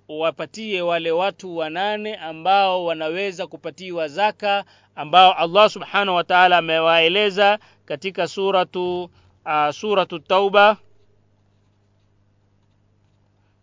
wapatie 0.07 0.81
wale 0.81 1.11
watu 1.11 1.57
wanane 1.57 2.15
ambao 2.15 2.85
wanaweza 2.85 3.47
kupatiwa 3.47 4.07
zaka 4.07 4.65
ambao 4.95 5.33
Allah 5.33 5.69
subhanahu 5.69 6.15
wa 6.17 6.23
ta'ala 6.23 6.57
amewaeleza 6.57 7.59
katika 7.85 8.27
suratu 8.27 9.03
uh, 9.45 9.69
suratu 9.71 10.19
tauba. 10.19 10.77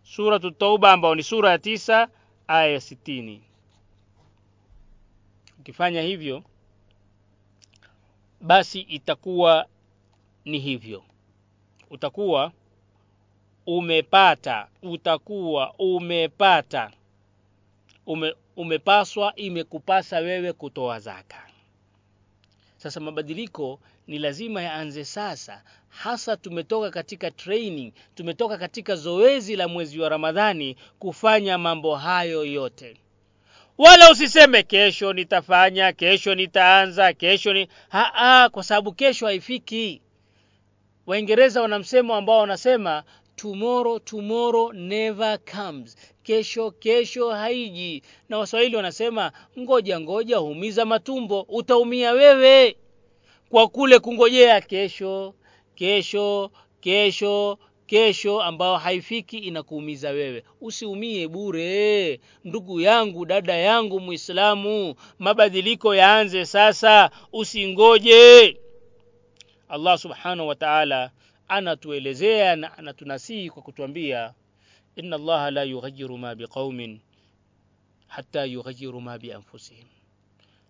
Suratu 0.03 0.51
tauba 0.51 0.93
ambao 0.93 1.15
ni 1.15 1.23
sura 1.23 1.51
ya 1.51 1.59
tisa 1.59 2.09
aya 2.49 2.73
ya 2.73 2.81
sitini. 2.81 3.43
Ukifanya 5.61 6.03
hivyo 6.03 6.43
basi 8.41 8.81
itakuwa 8.81 9.67
ni 10.45 10.59
hivyo. 10.59 11.05
Utakuwa 11.91 12.53
umepata 13.67 14.69
utakuwa 14.83 15.75
umepata. 15.79 16.91
Ume, 18.07 18.35
umepaswa 18.57 19.37
imekupasa 19.37 20.19
wewe 20.19 20.53
kutoa 20.53 21.01
zaka. 21.01 21.47
Sasa 22.77 23.01
mabadiliko 23.01 23.81
ni 24.07 24.19
lazima 24.19 24.63
yaanze 24.63 25.05
sasa 25.05 25.65
hasa 26.03 26.37
tumetoka 26.37 26.91
katika 26.91 27.31
training 27.31 27.93
tumetoka 28.15 28.59
katika 28.59 28.97
zoezi 28.97 29.57
la 29.57 29.69
mwezi 29.69 30.01
wa 30.01 30.09
ramadhani 30.09 30.77
kufanya 30.99 31.59
mambo 31.59 31.97
hayo 31.97 32.45
yote. 32.45 32.97
Wala 33.79 34.11
usiseme 34.11 34.63
kesho 34.63 35.13
nitafanya 35.13 35.93
kesho 35.93 36.35
nitaanza 36.35 37.13
kesho 37.13 37.53
ni 37.53 37.69
Haa, 37.89 38.49
kwa 38.49 38.63
sababu 38.63 38.93
kesho 38.93 39.27
haifiki. 39.27 40.01
Waingereza 41.07 41.63
wana 41.63 41.79
msemo 41.79 42.15
ambao 42.15 42.39
wanasema 42.39 43.05
tomorrow 43.37 43.99
tomorrow 43.99 44.73
never 44.73 45.39
comes. 45.57 45.97
Kesho 46.23 46.71
kesho 46.71 47.31
haiji. 47.31 48.03
Na 48.29 48.39
waswahili 48.39 48.77
wanasema 48.77 49.33
ngoja 49.59 50.01
ngoja 50.01 50.37
huumiza 50.37 50.85
matumbo 50.85 51.41
utaumia 51.41 52.13
wewe. 52.13 52.77
Kwa 53.49 53.69
kule 53.69 53.99
kungojea 53.99 54.61
kesho 54.61 55.35
kesho 55.75 56.51
kesho 56.81 57.59
kesho 57.87 58.43
ambayo 58.43 58.77
haifiki 58.77 59.39
inakuumiza 59.39 60.11
wewe. 60.11 60.45
Usiumie 60.61 61.29
bure. 61.29 62.21
Ndugu 62.45 62.81
yangu 62.81 63.27
dada 63.27 63.57
yangu 63.57 64.01
muislamu 64.01 64.95
mabadiliko 65.19 65.95
yaanze 65.95 66.45
sasa. 66.47 67.11
Usingoje. 67.33 68.57
Allah 69.69 69.99
subhanahu 69.99 70.49
wa 70.49 70.55
taala 70.55 71.11
anatuelezea 71.49 72.57
na 72.57 72.79
anatunasihi 72.79 73.51
kwa 73.51 73.63
kutuambia 73.63 74.35
inna 74.97 75.17
allaha 75.17 75.51
la 75.51 75.63
yughayiru 75.63 76.19
ma 76.19 76.35
biqaumin 76.35 77.01
hata 78.07 78.45
yughayiru 78.45 79.01
ma 79.01 79.19
bianfusihim 79.19 79.87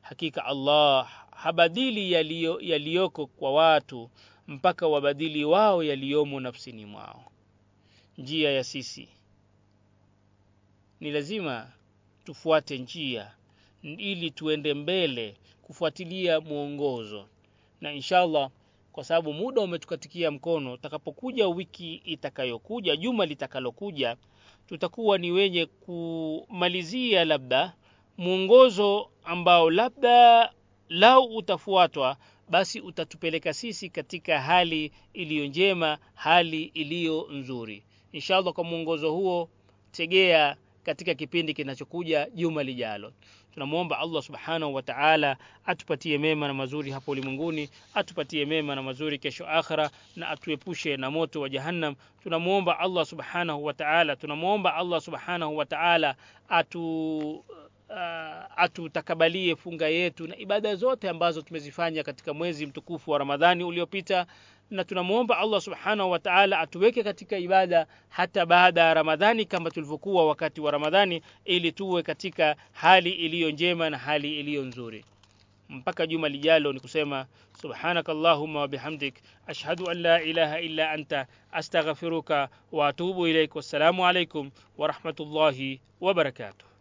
hakika 0.02 0.44
allah 0.44 1.10
habadili 1.30 2.12
yaliyoko 2.70 3.26
kwa 3.26 3.52
watu 3.52 4.10
mpaka 4.48 4.86
wabadili 4.86 5.44
wao 5.44 5.82
yaliyomo 5.82 6.40
nafsini 6.40 6.86
mwao. 6.86 7.24
Njia 8.18 8.50
ya 8.50 8.64
sisi. 8.64 9.08
Ni 11.00 11.10
lazima 11.10 11.72
tufuate 12.24 12.78
njia 12.78 13.30
ili 13.82 14.30
tuende 14.30 14.74
mbele 14.74 15.36
kufuatilia 15.62 16.40
mwongozo. 16.40 17.26
Na 17.80 17.92
inshallah 17.92 18.50
kwa 18.92 19.04
sababu 19.04 19.32
muda 19.32 19.60
umetukatikia 19.62 20.30
mkono 20.30 20.72
utakapokuja 20.72 21.48
wiki 21.48 21.94
itakayokuja 21.94 22.96
juma 22.96 23.26
litakalokuja 23.26 24.16
tutakuwa 24.66 25.18
ni 25.18 25.30
wenye 25.30 25.66
kumalizia 25.66 27.24
labda 27.24 27.72
mwongozo 28.18 29.10
ambao 29.24 29.70
labda 29.70 30.52
lau 30.88 31.24
utafuatwa 31.36 32.16
basi 32.48 32.80
utatupeleka 32.80 33.52
sisi 33.54 33.88
katika 33.90 34.40
hali 34.40 34.92
iliyo 35.12 35.46
njema 35.46 35.98
hali 36.14 36.62
iliyo 36.64 37.28
nzuri. 37.30 37.82
Inshallah 38.12 38.52
kwa 38.52 38.64
mwongozo 38.64 39.12
huo 39.12 39.48
tegea 39.92 40.56
katika 40.82 41.14
kipindi 41.14 41.54
kinachokuja 41.54 42.28
juma 42.34 42.62
lijalo. 42.62 43.12
Tunamwomba 43.54 43.98
allah 43.98 44.22
subhanahu 44.22 44.74
wa 44.74 44.82
taala 44.82 45.36
atupatie 45.66 46.18
mema 46.18 46.48
na 46.48 46.54
mazuri 46.54 46.90
hapo 46.90 47.10
ulimwenguni 47.10 47.68
atupatie 47.94 48.44
mema 48.46 48.74
na 48.74 48.82
mazuri 48.82 49.18
kesho 49.18 49.46
akhira 49.48 49.90
na 50.16 50.28
atuepushe 50.28 50.96
na 50.96 51.10
moto 51.10 51.40
wa 51.40 51.48
jahannam. 51.48 51.94
Tunamwomba 52.22 52.78
allah 52.78 53.06
subhanahu 53.06 53.64
wa 53.64 53.74
taala 53.74 54.16
tunamwomba 54.16 54.74
allah 54.74 55.00
subhanahu 55.00 55.56
wa 55.56 55.66
taala 55.66 56.14
atu 56.48 57.44
uh, 57.94 58.44
atutakabalie 58.62 59.56
funga 59.56 59.88
yetu 59.88 60.26
na 60.26 60.36
ibada 60.36 60.76
zote 60.76 61.08
ambazo 61.08 61.42
tumezifanya 61.42 62.02
katika 62.02 62.34
mwezi 62.34 62.66
mtukufu 62.66 63.10
wa 63.10 63.18
ramadhani 63.18 63.64
uliopita 63.64 64.26
na 64.70 64.84
tunamwomba 64.84 65.38
allah 65.38 65.60
subhanahu 65.60 66.10
wa 66.10 66.18
taala 66.18 66.58
atuweke 66.58 67.02
katika 67.02 67.38
ibada 67.38 67.86
hata 68.08 68.46
baada 68.46 68.80
ya 68.80 68.94
ramadhani 68.94 69.44
kama 69.44 69.70
tulivyokuwa 69.70 70.26
wakati 70.26 70.60
wa 70.60 70.70
ramadhani 70.70 71.22
ili 71.44 71.72
tuwe 71.72 72.02
katika 72.02 72.56
hali 72.72 73.10
iliyo 73.10 73.50
njema 73.50 73.90
na 73.90 73.98
hali 73.98 74.40
iliyo 74.40 74.62
nzuri. 74.62 75.04
Mpaka 75.68 76.06
juma 76.06 76.28
lijalo 76.28 76.72
ni 76.72 76.80
kusema 76.80 77.26
subhanaka 77.60 78.12
allahumma 78.12 78.60
wabihamdik 78.60 79.14
ashhadu 79.46 79.90
an 79.90 80.00
la 80.00 80.22
ilaha 80.22 80.60
illa 80.60 80.90
anta 80.90 81.26
astaghfiruka 81.52 82.48
wa 82.72 82.88
atubu 82.88 83.26
ilaik 83.26 83.54
wassalamu 83.56 84.06
alaikum 84.06 84.50
warahmatullahi 84.78 85.80
wabarakatuh 86.00 86.73